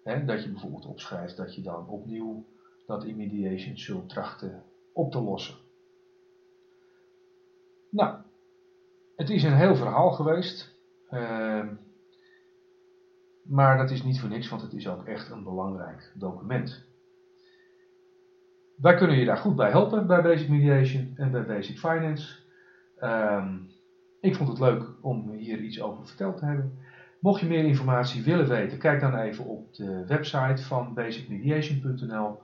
Hè, 0.03 0.25
dat 0.25 0.43
je 0.43 0.51
bijvoorbeeld 0.51 0.87
opschrijft 0.87 1.37
dat 1.37 1.55
je 1.55 1.63
dan 1.63 1.89
opnieuw 1.89 2.47
dat 2.87 3.05
in 3.05 3.17
mediation 3.17 3.79
zult 3.79 4.09
trachten 4.09 4.63
op 4.93 5.13
te 5.13 5.21
lossen. 5.21 5.55
Nou, 7.91 8.17
het 9.17 9.31
is 9.31 9.43
een 9.43 9.57
heel 9.57 9.77
verhaal 9.77 10.11
geweest. 10.11 10.75
Uh, 11.11 11.69
maar 13.43 13.77
dat 13.77 13.91
is 13.91 14.03
niet 14.03 14.21
voor 14.21 14.29
niks, 14.29 14.49
want 14.49 14.63
het 14.63 14.73
is 14.73 14.89
ook 14.89 15.07
echt 15.07 15.31
een 15.31 15.43
belangrijk 15.43 16.13
document. 16.15 16.85
Wij 18.77 18.95
kunnen 18.95 19.17
je 19.17 19.25
daar 19.25 19.37
goed 19.37 19.57
bij 19.57 19.71
helpen 19.71 20.07
bij 20.07 20.23
Basic 20.23 20.49
Mediation 20.49 21.13
en 21.17 21.31
bij 21.31 21.47
Basic 21.47 21.79
Finance. 21.79 22.46
Um, 23.03 23.71
ik 24.21 24.37
vond 24.37 24.49
het 24.49 24.59
leuk 24.59 24.85
om 25.01 25.31
hier 25.31 25.61
iets 25.61 25.81
over 25.81 26.07
verteld 26.07 26.37
te 26.37 26.45
hebben. 26.45 26.79
Mocht 27.21 27.41
je 27.41 27.47
meer 27.47 27.65
informatie 27.65 28.23
willen 28.23 28.49
weten, 28.49 28.79
kijk 28.79 29.01
dan 29.01 29.17
even 29.17 29.45
op 29.45 29.75
de 29.75 30.07
website 30.07 30.63
van 30.63 30.95
basicmediation.nl 30.95 32.39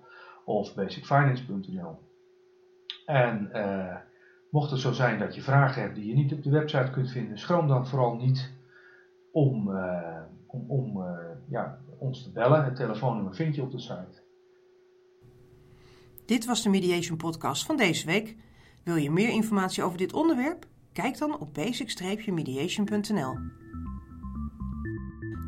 of 0.44 0.74
basicfinance.nl. 0.74 1.98
En 3.06 3.50
uh, 3.54 3.96
mocht 4.50 4.70
het 4.70 4.80
zo 4.80 4.92
zijn 4.92 5.18
dat 5.18 5.34
je 5.34 5.42
vragen 5.42 5.82
hebt 5.82 5.94
die 5.94 6.06
je 6.06 6.14
niet 6.14 6.32
op 6.32 6.42
de 6.42 6.50
website 6.50 6.90
kunt 6.90 7.10
vinden, 7.10 7.38
schroom 7.38 7.68
dan 7.68 7.86
vooral 7.86 8.14
niet 8.14 8.52
om, 9.32 9.68
uh, 9.68 10.22
om, 10.46 10.96
uh, 10.96 11.04
ja, 11.48 11.78
ons 11.98 12.22
te 12.22 12.32
bellen. 12.32 12.64
Het 12.64 12.76
telefoonnummer 12.76 13.34
vind 13.34 13.54
je 13.54 13.62
op 13.62 13.70
de 13.70 13.78
site. 13.78 14.20
Dit 16.26 16.44
was 16.44 16.62
de 16.62 16.68
Mediation 16.68 17.16
Podcast 17.16 17.66
van 17.66 17.76
deze 17.76 18.06
week. 18.06 18.36
Wil 18.84 18.96
je 18.96 19.10
meer 19.10 19.28
informatie 19.28 19.82
over 19.82 19.98
dit 19.98 20.12
onderwerp? 20.12 20.66
Kijk 20.92 21.18
dan 21.18 21.38
op 21.38 21.54
basic-mediation.nl. 21.54 23.38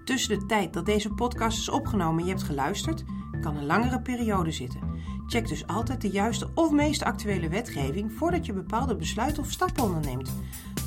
Tussen 0.05 0.39
de 0.39 0.47
tijd 0.47 0.73
dat 0.73 0.87
deze 0.87 1.11
podcast 1.11 1.59
is 1.59 1.69
opgenomen 1.69 2.19
en 2.19 2.25
je 2.25 2.31
hebt 2.31 2.45
geluisterd, 2.45 3.05
kan 3.41 3.57
een 3.57 3.67
langere 3.67 4.01
periode 4.01 4.51
zitten. 4.51 4.81
Check 5.27 5.49
dus 5.49 5.67
altijd 5.67 6.01
de 6.01 6.11
juiste 6.11 6.51
of 6.55 6.71
meest 6.71 7.03
actuele 7.03 7.49
wetgeving 7.49 8.13
voordat 8.13 8.47
je 8.47 8.53
bepaalde 8.53 8.97
besluiten 8.97 9.43
of 9.43 9.51
stappen 9.51 9.85
onderneemt. 9.85 10.33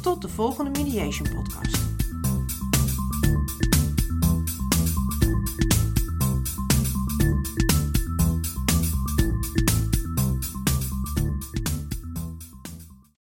Tot 0.01 0.21
de 0.21 0.29
volgende 0.29 0.83
Mediation 0.83 1.29
Podcast. 1.36 1.96